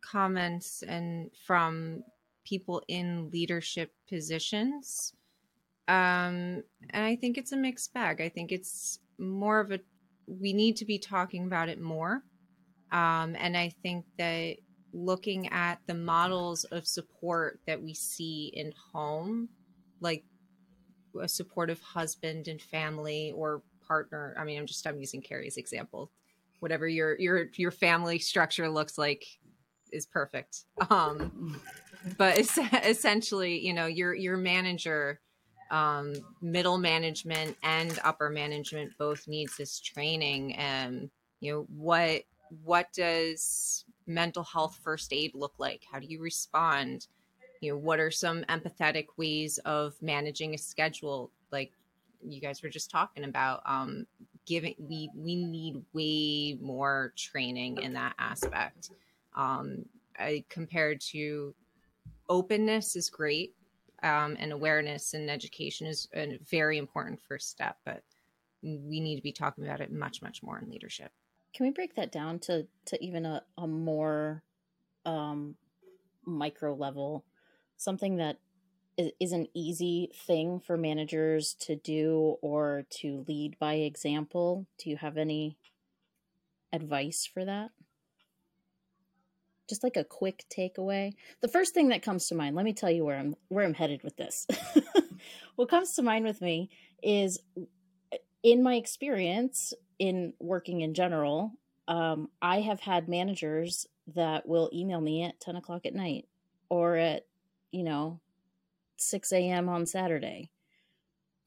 comments 0.04 0.82
and 0.82 1.30
from 1.46 2.02
people 2.44 2.82
in 2.88 3.30
leadership 3.30 3.92
positions. 4.08 5.12
Um, 5.88 6.62
and 6.90 7.04
I 7.04 7.16
think 7.16 7.38
it's 7.38 7.52
a 7.52 7.56
mixed 7.56 7.92
bag. 7.94 8.20
I 8.20 8.28
think 8.28 8.52
it's 8.52 8.98
more 9.18 9.60
of 9.60 9.70
a, 9.70 9.80
we 10.26 10.52
need 10.52 10.76
to 10.76 10.84
be 10.84 10.98
talking 10.98 11.44
about 11.44 11.68
it 11.68 11.80
more. 11.80 12.22
Um, 12.90 13.36
and 13.38 13.56
I 13.56 13.72
think 13.82 14.04
that 14.18 14.56
looking 14.92 15.48
at 15.48 15.78
the 15.86 15.94
models 15.94 16.64
of 16.64 16.86
support 16.86 17.60
that 17.66 17.80
we 17.80 17.94
see 17.94 18.52
in 18.54 18.72
home, 18.92 19.48
like 20.00 20.24
a 21.20 21.28
supportive 21.28 21.80
husband 21.80 22.48
and 22.48 22.60
family 22.60 23.32
or 23.34 23.62
partner. 23.86 24.34
I 24.38 24.44
mean, 24.44 24.58
I'm 24.58 24.66
just 24.66 24.86
I'm 24.86 24.98
using 24.98 25.22
Carrie's 25.22 25.56
example. 25.56 26.10
Whatever 26.62 26.86
your 26.86 27.18
your 27.18 27.46
your 27.56 27.72
family 27.72 28.20
structure 28.20 28.70
looks 28.70 28.96
like 28.96 29.24
is 29.90 30.06
perfect. 30.06 30.64
Um, 30.90 31.60
but 32.16 32.38
essentially, 32.84 33.58
you 33.58 33.74
know, 33.74 33.86
your 33.86 34.14
your 34.14 34.36
manager, 34.36 35.20
um, 35.72 36.14
middle 36.40 36.78
management 36.78 37.56
and 37.64 37.98
upper 38.04 38.30
management 38.30 38.92
both 38.96 39.26
needs 39.26 39.56
this 39.56 39.80
training. 39.80 40.54
And 40.54 41.10
you 41.40 41.52
know 41.52 41.66
what 41.76 42.22
what 42.62 42.92
does 42.92 43.84
mental 44.06 44.44
health 44.44 44.78
first 44.84 45.12
aid 45.12 45.34
look 45.34 45.54
like? 45.58 45.82
How 45.90 45.98
do 45.98 46.06
you 46.06 46.20
respond? 46.20 47.08
You 47.60 47.72
know, 47.72 47.78
what 47.78 47.98
are 47.98 48.12
some 48.12 48.44
empathetic 48.44 49.06
ways 49.16 49.58
of 49.64 49.94
managing 50.00 50.54
a 50.54 50.58
schedule? 50.58 51.32
Like 51.50 51.72
you 52.24 52.40
guys 52.40 52.62
were 52.62 52.68
just 52.68 52.88
talking 52.88 53.24
about, 53.24 53.62
um, 53.66 54.06
giving 54.46 54.74
we 54.78 55.10
we 55.14 55.36
need 55.36 55.82
way 55.92 56.58
more 56.60 57.12
training 57.16 57.78
in 57.82 57.92
that 57.94 58.14
aspect. 58.18 58.90
Um, 59.34 59.84
I, 60.18 60.44
compared 60.48 61.00
to 61.12 61.54
openness 62.28 62.96
is 62.96 63.08
great, 63.08 63.54
um, 64.02 64.36
and 64.38 64.52
awareness 64.52 65.14
and 65.14 65.30
education 65.30 65.86
is 65.86 66.08
a 66.14 66.38
very 66.50 66.78
important 66.78 67.20
first 67.20 67.50
step, 67.50 67.76
but 67.84 68.02
we 68.62 69.00
need 69.00 69.16
to 69.16 69.22
be 69.22 69.32
talking 69.32 69.64
about 69.64 69.80
it 69.80 69.92
much 69.92 70.22
much 70.22 70.42
more 70.42 70.58
in 70.58 70.70
leadership. 70.70 71.10
Can 71.54 71.66
we 71.66 71.72
break 71.72 71.94
that 71.96 72.12
down 72.12 72.38
to 72.40 72.66
to 72.86 73.04
even 73.04 73.26
a, 73.26 73.42
a 73.58 73.66
more 73.66 74.42
um, 75.04 75.54
micro 76.24 76.74
level? 76.74 77.24
Something 77.76 78.16
that 78.16 78.38
is, 78.96 79.32
an 79.32 79.46
easy 79.54 80.10
thing 80.26 80.60
for 80.60 80.76
managers 80.76 81.54
to 81.60 81.76
do 81.76 82.36
or 82.42 82.84
to 83.00 83.24
lead 83.28 83.58
by 83.58 83.74
example. 83.74 84.66
Do 84.78 84.90
you 84.90 84.96
have 84.96 85.16
any 85.16 85.56
advice 86.72 87.28
for 87.32 87.44
that? 87.44 87.70
Just 89.68 89.82
like 89.82 89.96
a 89.96 90.04
quick 90.04 90.44
takeaway. 90.54 91.12
The 91.40 91.48
first 91.48 91.72
thing 91.72 91.88
that 91.88 92.02
comes 92.02 92.28
to 92.28 92.34
mind, 92.34 92.56
let 92.56 92.64
me 92.64 92.74
tell 92.74 92.90
you 92.90 93.04
where 93.04 93.18
I'm 93.18 93.34
where 93.48 93.64
I'm 93.64 93.74
headed 93.74 94.02
with 94.02 94.16
this. 94.16 94.46
what 95.56 95.70
comes 95.70 95.94
to 95.94 96.02
mind 96.02 96.24
with 96.24 96.42
me 96.42 96.68
is 97.02 97.40
in 98.42 98.62
my 98.62 98.74
experience 98.74 99.72
in 99.98 100.34
working 100.40 100.80
in 100.80 100.94
general, 100.94 101.52
um, 101.88 102.28
I 102.40 102.60
have 102.60 102.80
had 102.80 103.08
managers 103.08 103.86
that 104.14 104.48
will 104.48 104.68
email 104.72 105.00
me 105.00 105.24
at 105.24 105.40
10 105.40 105.56
o'clock 105.56 105.86
at 105.86 105.94
night 105.94 106.26
or 106.68 106.96
at, 106.96 107.24
you 107.70 107.84
know, 107.84 108.20
6 109.02 109.32
a.m. 109.32 109.68
on 109.68 109.86
Saturday. 109.86 110.50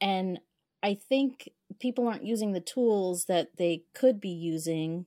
And 0.01 0.39
I 0.83 0.93
think 0.93 1.51
people 1.79 2.07
aren't 2.07 2.25
using 2.25 2.51
the 2.51 2.59
tools 2.59 3.25
that 3.25 3.57
they 3.57 3.83
could 3.93 4.19
be 4.19 4.29
using, 4.29 5.05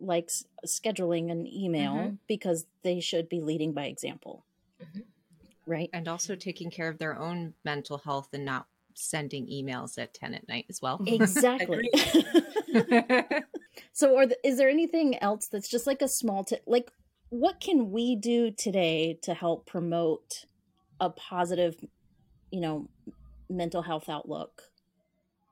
like 0.00 0.26
s- 0.26 0.44
scheduling 0.66 1.30
an 1.30 1.46
email, 1.46 1.94
mm-hmm. 1.94 2.14
because 2.26 2.66
they 2.82 3.00
should 3.00 3.28
be 3.28 3.40
leading 3.40 3.72
by 3.72 3.84
example. 3.84 4.44
Mm-hmm. 4.82 5.00
Right. 5.66 5.90
And 5.92 6.06
also 6.06 6.36
taking 6.36 6.70
care 6.70 6.88
of 6.88 6.98
their 6.98 7.18
own 7.18 7.54
mental 7.64 7.98
health 7.98 8.28
and 8.32 8.44
not 8.44 8.66
sending 8.94 9.46
emails 9.46 9.98
at 9.98 10.14
10 10.14 10.34
at 10.34 10.48
night 10.48 10.66
as 10.68 10.80
well. 10.80 11.00
Exactly. 11.06 11.90
so, 13.92 14.16
are 14.16 14.26
the, 14.26 14.36
is 14.44 14.58
there 14.58 14.68
anything 14.68 15.18
else 15.22 15.48
that's 15.48 15.68
just 15.68 15.86
like 15.86 16.02
a 16.02 16.08
small 16.08 16.44
tip? 16.44 16.62
Like, 16.66 16.90
what 17.28 17.60
can 17.60 17.90
we 17.90 18.16
do 18.16 18.50
today 18.50 19.18
to 19.22 19.34
help 19.34 19.66
promote 19.66 20.44
a 21.00 21.10
positive, 21.10 21.76
you 22.50 22.60
know, 22.60 22.88
mental 23.48 23.82
health 23.82 24.08
outlook 24.08 24.62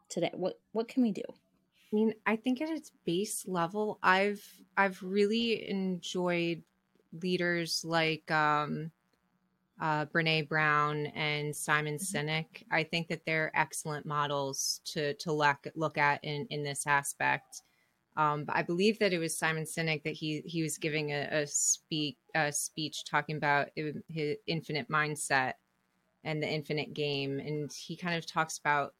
today? 0.08 0.30
What 0.34 0.58
what 0.72 0.88
can 0.88 1.02
we 1.02 1.12
do? 1.12 1.22
I 1.28 1.94
mean, 1.94 2.14
I 2.26 2.36
think 2.36 2.60
at 2.60 2.70
its 2.70 2.90
base 3.04 3.46
level, 3.46 3.98
I've 4.02 4.44
I've 4.76 5.00
really 5.02 5.68
enjoyed 5.68 6.62
leaders 7.22 7.84
like 7.84 8.28
um, 8.30 8.90
uh, 9.80 10.06
Brene 10.06 10.48
Brown 10.48 11.06
and 11.06 11.54
Simon 11.54 11.96
mm-hmm. 11.96 12.28
Sinek. 12.28 12.64
I 12.70 12.82
think 12.84 13.08
that 13.08 13.24
they're 13.26 13.52
excellent 13.54 14.06
models 14.06 14.80
to 14.86 15.14
to 15.14 15.32
look 15.32 15.68
look 15.74 15.98
at 15.98 16.24
in 16.24 16.46
in 16.50 16.64
this 16.64 16.86
aspect. 16.86 17.62
Um, 18.16 18.44
I 18.48 18.62
believe 18.62 18.98
that 19.00 19.12
it 19.12 19.18
was 19.18 19.36
Simon 19.36 19.64
Sinek 19.64 20.04
that 20.04 20.12
he 20.12 20.42
he 20.46 20.62
was 20.62 20.78
giving 20.78 21.10
a, 21.10 21.28
a 21.30 21.46
speak 21.46 22.16
a 22.34 22.52
speech 22.52 23.04
talking 23.04 23.36
about 23.36 23.70
his 24.08 24.36
infinite 24.46 24.88
mindset 24.88 25.54
and 26.22 26.42
the 26.42 26.48
infinite 26.48 26.94
game, 26.94 27.40
and 27.40 27.72
he 27.72 27.96
kind 27.96 28.16
of 28.16 28.24
talks 28.24 28.58
about 28.58 28.94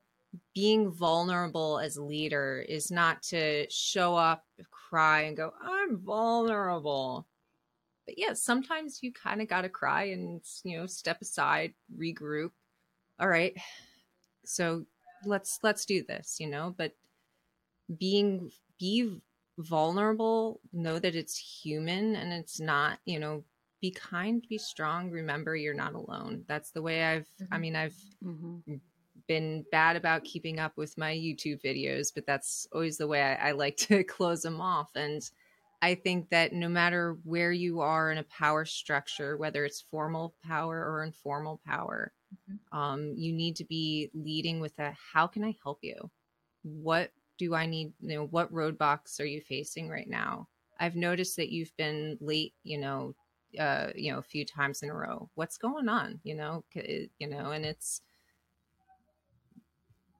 being 0.53 0.90
vulnerable 0.90 1.79
as 1.79 1.96
a 1.96 2.03
leader 2.03 2.64
is 2.68 2.90
not 2.90 3.22
to 3.22 3.66
show 3.70 4.16
up, 4.16 4.44
cry, 4.70 5.22
and 5.22 5.37
go, 5.37 5.53
"I'm 5.62 5.98
vulnerable." 5.98 7.27
but 8.07 8.18
yeah, 8.18 8.33
sometimes 8.35 9.03
you 9.03 9.12
kind 9.12 9.40
of 9.40 9.48
got 9.48 9.62
to 9.62 9.68
cry 9.68 10.05
and, 10.05 10.42
you 10.62 10.79
know, 10.79 10.87
step 10.87 11.20
aside, 11.22 11.74
regroup. 11.98 12.50
All 13.18 13.29
right. 13.29 13.55
So 14.44 14.85
let's, 15.24 15.59
let's 15.62 15.87
do 15.87 16.05
this, 16.07 16.37
you 16.38 16.48
know, 16.48 16.74
but 16.77 16.92
being, 17.98 18.50
be 18.79 19.21
vulnerable, 19.59 20.61
know 20.73 20.99
that 20.99 21.15
it's 21.15 21.37
human 21.37 22.17
and 22.17 22.33
it's 22.33 22.61
not, 22.61 22.99
you 23.05 23.19
know, 23.19 23.45
be 23.81 23.91
kind, 23.91 24.45
be 24.49 24.59
strong. 24.59 25.11
Remember, 25.11 25.55
you're 25.55 25.75
not 25.75 25.95
alone. 25.95 26.45
That's 26.49 26.71
the 26.71 26.83
way 26.83 27.05
I've, 27.05 27.29
mm-hmm. 27.41 27.55
I 27.55 27.59
mean, 27.59 27.77
I've 27.77 27.97
mm-hmm. 28.25 28.77
been 29.29 29.65
bad 29.71 29.97
about 29.97 30.25
keeping 30.25 30.59
up 30.59 30.77
with 30.77 30.97
my 30.97 31.13
YouTube 31.13 31.63
videos, 31.63 32.13
but 32.15 32.27
that's 32.27 32.67
always 32.73 32.97
the 32.97 33.07
way 33.07 33.23
I, 33.23 33.49
I 33.49 33.53
like 33.53 33.77
to 33.79 34.03
close 34.05 34.43
them 34.43 34.61
off. 34.61 34.91
And, 34.95 35.23
I 35.85 35.97
think 35.97 36.31
that 36.31 36.55
no 36.55 36.71
matter 36.71 37.19
where 37.25 37.53
you 37.53 37.81
are 37.81 38.11
in 38.11 38.17
a 38.17 38.23
power 38.23 38.65
structure, 38.65 39.37
whether 39.37 39.67
it's 39.67 39.85
formal 39.91 40.35
power 40.43 40.83
or 40.83 41.05
informal 41.05 41.61
power, 41.67 42.11
mm-hmm. 42.35 42.79
um, 42.79 43.13
you 43.19 43.35
need 43.35 43.57
to 43.57 43.65
be 43.67 44.09
leading 44.15 44.61
with 44.61 44.73
a 44.79 44.95
how 45.13 45.27
can 45.27 45.45
I 45.45 45.55
help 45.63 45.81
you? 45.83 46.11
What 46.63 47.11
do 47.38 47.55
I 47.55 47.66
need? 47.66 47.92
You 48.01 48.16
know, 48.16 48.27
what 48.27 48.53
roadblocks 48.53 49.20
are 49.20 49.25
you 49.25 49.40
facing 49.40 49.88
right 49.88 50.09
now? 50.09 50.49
I've 50.81 50.97
noticed 50.97 51.37
that 51.37 51.51
you've 51.51 51.77
been 51.77 52.18
late, 52.20 52.55
you 52.64 52.79
know, 52.79 53.14
uh, 53.59 53.88
you 53.94 54.12
know, 54.12 54.18
a 54.18 54.23
few 54.23 54.44
times 54.44 54.83
in 54.83 54.90
a 54.90 54.94
row. 54.94 55.29
What's 55.35 55.57
going 55.57 55.88
on? 55.88 56.20
You 56.25 56.35
know, 56.35 56.64
you 56.75 57.29
know, 57.29 57.53
and 57.53 57.64
it's 57.64 58.03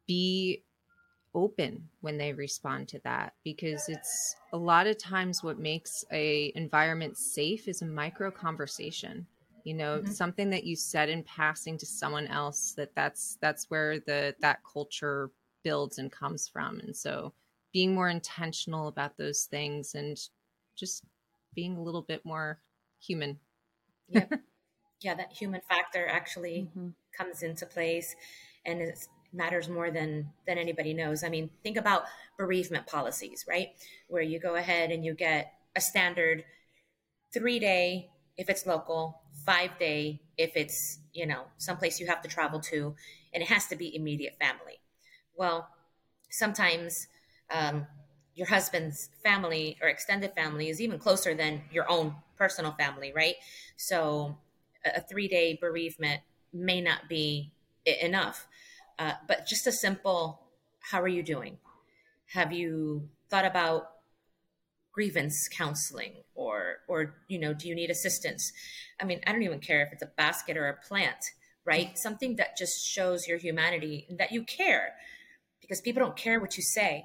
be 0.07 0.62
open 1.35 1.88
when 2.00 2.16
they 2.16 2.33
respond 2.33 2.88
to 2.88 3.00
that 3.05 3.35
because 3.42 3.88
it's 3.88 4.37
a 4.53 4.57
lot 4.57 4.87
of 4.87 4.96
times 4.98 5.42
what 5.42 5.59
makes 5.59 6.05
a 6.12 6.53
environment 6.55 7.18
safe 7.18 7.66
is 7.66 7.83
a 7.83 7.87
micro 7.87 8.31
conversation 8.31 9.27
you 9.64 9.74
know 9.74 9.98
mm-hmm. 9.98 10.12
something 10.12 10.48
that 10.48 10.64
you 10.64 10.77
said 10.77 11.09
in 11.09 11.24
passing 11.24 11.77
to 11.77 11.87
someone 11.87 12.29
else 12.29 12.72
that 12.77 12.94
that's 12.94 13.37
that's 13.40 13.68
where 13.68 13.98
the 14.00 14.35
that 14.40 14.61
culture 14.70 15.31
builds 15.64 15.98
and 15.98 16.12
comes 16.12 16.46
from 16.46 16.79
and 16.81 16.96
so 16.96 17.33
being 17.72 17.94
more 17.94 18.09
intentional 18.09 18.87
about 18.87 19.16
those 19.16 19.44
things 19.44 19.94
and 19.94 20.18
just 20.77 21.05
being 21.55 21.77
a 21.77 21.83
little 21.83 22.03
bit 22.03 22.24
more 22.24 22.61
human 23.00 23.38
yeah 24.09 24.27
yeah 25.00 25.14
that 25.14 25.33
human 25.33 25.61
factor 25.68 26.07
actually 26.07 26.68
mm-hmm. 26.68 26.88
comes 27.16 27.42
into 27.42 27.66
place 27.66 28.14
and 28.66 28.81
it 28.81 29.07
matters 29.35 29.68
more 29.68 29.90
than 29.90 30.31
than 30.46 30.59
anybody 30.59 30.94
knows. 30.94 31.24
I 31.24 31.29
mean, 31.29 31.50
think 31.62 31.77
about 31.77 32.05
bereavement 32.38 32.87
policies, 32.87 33.44
right? 33.48 33.70
Where 34.09 34.22
you 34.22 34.38
go 34.38 34.55
ahead 34.55 34.90
and 34.90 35.05
you 35.05 35.14
get 35.14 35.53
a 35.77 35.81
standard 35.81 36.44
3 37.33 37.59
day 37.59 38.11
if 38.37 38.48
it's 38.48 38.66
local, 38.66 39.20
5 39.44 39.79
day 39.79 40.20
if 40.37 40.57
it's, 40.57 40.98
you 41.12 41.27
know, 41.27 41.42
someplace 41.59 42.00
you 42.00 42.07
have 42.07 42.22
to 42.22 42.29
travel 42.29 42.61
to 42.61 42.94
and 43.33 43.42
it 43.42 43.48
has 43.48 43.66
to 43.68 43.77
be 43.77 43.94
immediate 43.94 44.37
family. 44.40 44.81
Well, 45.37 45.68
sometimes 46.31 47.09
um, 47.51 47.87
your 48.35 48.47
husband's 48.47 49.11
family 49.23 49.77
or 49.81 49.88
extended 49.88 50.33
family 50.35 50.68
is 50.68 50.81
even 50.81 50.99
closer 50.99 51.35
than 51.35 51.62
your 51.73 51.90
own 51.90 52.14
personal 52.37 52.73
family, 52.73 53.12
right? 53.14 53.37
So 53.77 54.37
a, 54.85 55.01
three 55.01 55.29
day 55.29 55.59
bereavement 55.61 56.20
may 56.53 56.81
not 56.81 57.09
be 57.09 57.53
enough. 57.85 58.47
Uh, 58.99 59.12
but 59.27 59.47
just 59.47 59.66
a 59.66 59.73
simple, 59.73 60.40
how 60.81 61.01
are 61.01 61.09
you 61.09 61.23
doing? 61.23 61.59
Have 62.27 62.53
you 62.53 63.09
thought 63.29 63.44
about 63.44 63.90
grievance 64.92 65.49
counseling 65.49 66.12
or 66.37 66.77
or 66.87 67.16
you 67.27 67.37
know 67.38 67.53
do 67.53 67.68
you 67.68 67.75
need 67.75 67.90
assistance 67.90 68.53
i 69.01 69.05
mean 69.05 69.20
i 69.27 69.33
don't 69.33 69.42
even 69.42 69.59
care 69.59 69.83
if 69.83 69.92
it's 69.92 70.03
a 70.03 70.11
basket 70.16 70.57
or 70.57 70.68
a 70.68 70.87
plant 70.87 71.33
right 71.64 71.99
something 71.99 72.37
that 72.37 72.57
just 72.57 72.87
shows 72.87 73.27
your 73.27 73.37
humanity 73.37 74.07
and 74.09 74.18
that 74.18 74.31
you 74.31 74.44
care 74.44 74.94
because 75.64 75.81
people 75.81 76.03
don't 76.03 76.16
care 76.16 76.40
what 76.40 76.57
you 76.57 76.62
say 76.62 77.05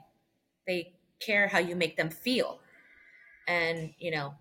they 0.68 0.94
care 1.20 1.48
how 1.48 1.60
you 1.60 1.76
make 1.76 1.98
them 1.98 2.10
feel 2.10 2.60
and 3.48 3.94
you 3.98 4.12
know 4.12 4.34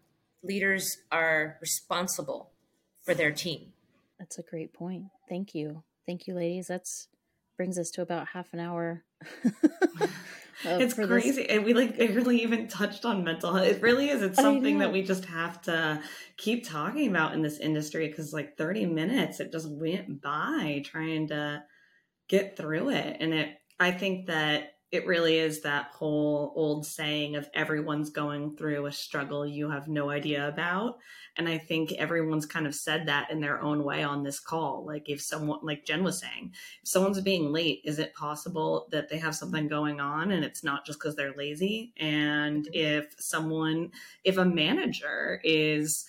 leaders 0.42 0.98
are 1.10 1.56
responsible 1.60 2.50
for 3.04 3.14
their 3.14 3.32
team. 3.32 3.72
That's 4.18 4.38
a 4.38 4.42
great 4.42 4.72
point. 4.72 5.04
Thank 5.28 5.54
you. 5.54 5.82
Thank 6.06 6.26
you, 6.26 6.34
ladies. 6.34 6.66
That's 6.66 7.08
brings 7.56 7.78
us 7.78 7.90
to 7.90 8.02
about 8.02 8.28
half 8.28 8.52
an 8.52 8.60
hour. 8.60 9.04
it's 10.64 10.94
crazy. 10.94 11.42
This. 11.42 11.46
And 11.50 11.64
we 11.64 11.74
like 11.74 11.98
barely 11.98 12.42
even 12.42 12.68
touched 12.68 13.04
on 13.04 13.24
mental 13.24 13.52
health. 13.52 13.66
It 13.66 13.82
really 13.82 14.10
is. 14.10 14.22
It's 14.22 14.40
something 14.40 14.78
that 14.78 14.92
we 14.92 15.02
just 15.02 15.24
have 15.24 15.60
to 15.62 16.00
keep 16.36 16.68
talking 16.68 17.08
about 17.08 17.34
in 17.34 17.42
this 17.42 17.58
industry 17.58 18.08
because 18.08 18.32
like 18.32 18.56
30 18.56 18.86
minutes, 18.86 19.40
it 19.40 19.50
just 19.50 19.68
went 19.68 20.22
by 20.22 20.82
trying 20.84 21.28
to 21.28 21.64
get 22.28 22.56
through 22.56 22.90
it. 22.90 23.16
And 23.18 23.34
it, 23.34 23.56
I 23.80 23.90
think 23.92 24.26
that 24.26 24.74
it 24.90 25.06
really 25.06 25.36
is 25.36 25.60
that 25.60 25.90
whole 25.92 26.52
old 26.56 26.86
saying 26.86 27.36
of 27.36 27.50
everyone's 27.52 28.08
going 28.08 28.56
through 28.56 28.86
a 28.86 28.92
struggle 28.92 29.46
you 29.46 29.68
have 29.68 29.86
no 29.86 30.08
idea 30.08 30.48
about. 30.48 30.98
And 31.36 31.46
I 31.46 31.58
think 31.58 31.92
everyone's 31.92 32.46
kind 32.46 32.66
of 32.66 32.74
said 32.74 33.06
that 33.06 33.30
in 33.30 33.40
their 33.40 33.60
own 33.60 33.84
way 33.84 34.02
on 34.02 34.22
this 34.22 34.40
call. 34.40 34.86
Like, 34.86 35.10
if 35.10 35.20
someone, 35.20 35.60
like 35.62 35.84
Jenn 35.84 36.02
was 36.02 36.18
saying, 36.18 36.52
if 36.82 36.88
someone's 36.88 37.20
being 37.20 37.52
late, 37.52 37.82
is 37.84 37.98
it 37.98 38.14
possible 38.14 38.88
that 38.90 39.10
they 39.10 39.18
have 39.18 39.36
something 39.36 39.68
going 39.68 40.00
on 40.00 40.32
and 40.32 40.42
it's 40.42 40.64
not 40.64 40.86
just 40.86 40.98
because 40.98 41.16
they're 41.16 41.36
lazy? 41.36 41.92
And 41.98 42.64
mm-hmm. 42.64 42.72
if 42.72 43.14
someone, 43.18 43.92
if 44.24 44.38
a 44.38 44.44
manager 44.44 45.40
is, 45.44 46.06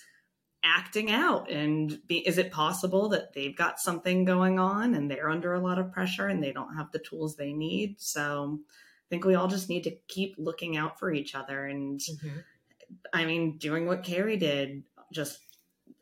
acting 0.62 1.10
out 1.10 1.50
and 1.50 1.98
be, 2.06 2.18
is 2.18 2.38
it 2.38 2.52
possible 2.52 3.08
that 3.08 3.32
they've 3.32 3.56
got 3.56 3.80
something 3.80 4.24
going 4.24 4.58
on 4.58 4.94
and 4.94 5.10
they're 5.10 5.30
under 5.30 5.54
a 5.54 5.60
lot 5.60 5.78
of 5.78 5.92
pressure 5.92 6.28
and 6.28 6.42
they 6.42 6.52
don't 6.52 6.76
have 6.76 6.90
the 6.92 6.98
tools 6.98 7.36
they 7.36 7.52
need? 7.52 8.00
So 8.00 8.60
i 8.68 9.06
think 9.10 9.24
we 9.24 9.34
all 9.34 9.48
just 9.48 9.68
need 9.68 9.82
to 9.82 9.96
keep 10.06 10.36
looking 10.38 10.76
out 10.76 11.00
for 11.00 11.12
each 11.12 11.34
other 11.34 11.64
and 11.64 11.98
mm-hmm. 11.98 12.38
i 13.12 13.24
mean 13.24 13.58
doing 13.58 13.84
what 13.84 14.04
carrie 14.04 14.36
did 14.36 14.84
just 15.12 15.40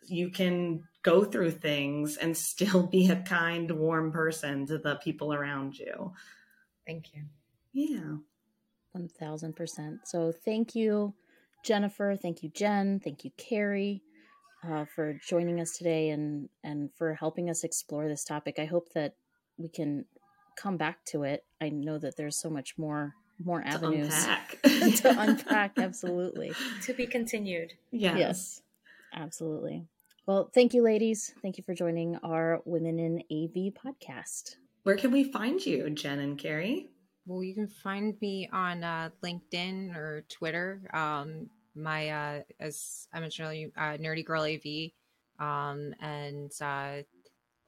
you 0.08 0.30
can 0.30 0.82
go 1.02 1.24
through 1.24 1.52
things 1.52 2.16
and 2.16 2.36
still 2.50 2.86
be 2.86 3.10
a 3.10 3.16
kind 3.16 3.70
warm 3.70 4.12
person 4.12 4.66
to 4.66 4.78
the 4.78 4.96
people 4.96 5.32
around 5.32 5.78
you. 5.78 6.12
Thank 6.86 7.14
you. 7.14 7.24
Yeah. 7.72 8.16
1000% 8.96 9.98
so 10.04 10.32
thank 10.32 10.74
you 10.74 11.14
jennifer. 11.62 12.16
Thank 12.20 12.42
you 12.42 12.48
jenn. 12.48 13.00
Thank 13.00 13.24
you 13.24 13.30
carrie 13.36 14.02
uh, 14.66 14.84
for 14.84 15.14
joining 15.26 15.60
us 15.60 15.76
today 15.76 16.10
and 16.10 16.48
and 16.64 16.90
for 16.94 17.14
helping 17.14 17.50
us 17.50 17.64
explore 17.64 18.08
this 18.08 18.24
topic. 18.24 18.58
I 18.58 18.64
hope 18.64 18.92
that 18.94 19.14
we 19.56 19.68
can 19.68 20.04
come 20.56 20.76
back 20.76 21.04
to 21.06 21.22
it. 21.22 21.44
I 21.60 21.68
know 21.68 21.98
that 21.98 22.16
there's 22.16 22.36
so 22.36 22.50
much 22.50 22.76
more 22.78 23.14
more 23.42 23.62
avenues 23.64 24.08
to 24.24 24.30
unpack. 24.30 24.62
to 24.62 25.14
unpack 25.20 25.78
absolutely. 25.78 26.52
To 26.82 26.92
be 26.92 27.06
continued. 27.06 27.74
Yes. 27.90 28.18
Yes. 28.18 28.62
Absolutely. 29.14 29.86
Well, 30.26 30.50
thank 30.52 30.74
you 30.74 30.82
ladies. 30.82 31.32
Thank 31.40 31.56
you 31.56 31.64
for 31.64 31.74
joining 31.74 32.16
our 32.16 32.60
Women 32.66 32.98
in 32.98 33.18
AV 33.32 33.72
podcast. 33.72 34.56
Where 34.82 34.96
can 34.96 35.10
we 35.10 35.24
find 35.24 35.64
you, 35.64 35.88
Jenn 35.90 36.18
and 36.18 36.38
Carrie? 36.38 36.90
Well, 37.26 37.42
you 37.42 37.54
can 37.54 37.68
find 37.68 38.14
me 38.20 38.48
on 38.52 38.84
uh, 38.84 39.10
LinkedIn 39.24 39.94
or 39.94 40.24
Twitter. 40.28 40.82
Um, 40.92 41.48
my 41.78 42.10
uh, 42.10 42.40
as 42.60 43.08
I 43.12 43.20
mentioned 43.20 43.46
earlier, 43.46 43.70
uh, 43.76 43.96
nerdy 43.98 44.24
girl 44.24 44.42
AV, 44.42 44.90
um, 45.38 45.94
and 46.00 46.52
uh, 46.60 47.02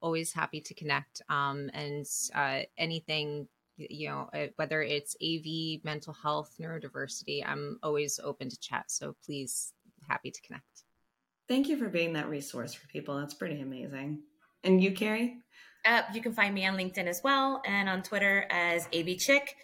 always 0.01 0.33
happy 0.33 0.61
to 0.61 0.75
connect. 0.75 1.23
Um, 1.29 1.71
and 1.73 2.07
uh, 2.35 2.61
anything 2.77 3.49
you 3.89 4.09
know, 4.09 4.29
uh, 4.35 4.47
whether 4.57 4.83
it's 4.83 5.17
AV, 5.23 5.85
mental 5.85 6.13
health, 6.13 6.55
neurodiversity, 6.61 7.43
I'm 7.47 7.79
always 7.83 8.21
open 8.23 8.51
to 8.51 8.61
chat. 8.61 8.91
So 8.91 9.17
please, 9.25 9.73
happy 10.09 10.31
to 10.31 10.41
connect. 10.43 10.85
Thank 11.49 11.69
you 11.69 11.77
for 11.77 11.89
being 11.89 12.13
that 12.13 12.29
resource 12.29 12.75
for 12.75 12.87
people. 12.89 13.19
That's 13.19 13.35
pretty 13.35 13.61
amazing. 13.61 14.23
And 14.63 14.83
you, 14.83 14.93
Carrie? 14.93 15.39
Uh, 15.85 16.03
you 16.13 16.21
can 16.21 16.33
find 16.33 16.55
me 16.55 16.67
on 16.67 16.77
LinkedIn 16.77 17.07
as 17.07 17.23
well 17.25 17.63
and 17.65 17.89
on 17.89 18.03
Twitter 18.03 18.47
as 18.51 18.87
AV 18.95 19.17
Chick 19.17 19.57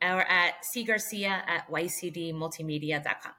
or 0.00 0.22
at 0.22 0.64
C 0.64 0.84
Garcia 0.84 1.42
at 1.46 1.68
ycdmultimedia.com. 1.68 3.32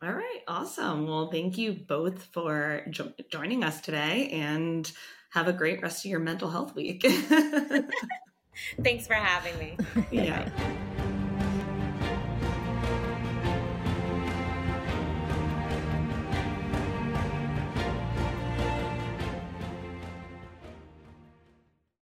All 0.00 0.12
right, 0.12 0.40
awesome. 0.46 1.08
Well, 1.08 1.28
thank 1.30 1.58
you 1.58 1.72
both 1.72 2.22
for 2.26 2.84
jo- 2.88 3.12
joining 3.32 3.64
us 3.64 3.80
today 3.80 4.28
and 4.28 4.90
have 5.30 5.48
a 5.48 5.52
great 5.52 5.82
rest 5.82 6.04
of 6.04 6.10
your 6.10 6.20
mental 6.20 6.48
health 6.48 6.76
week. 6.76 7.04
Thanks 8.82 9.08
for 9.08 9.14
having 9.14 9.58
me. 9.58 9.76
Yeah. 10.12 10.48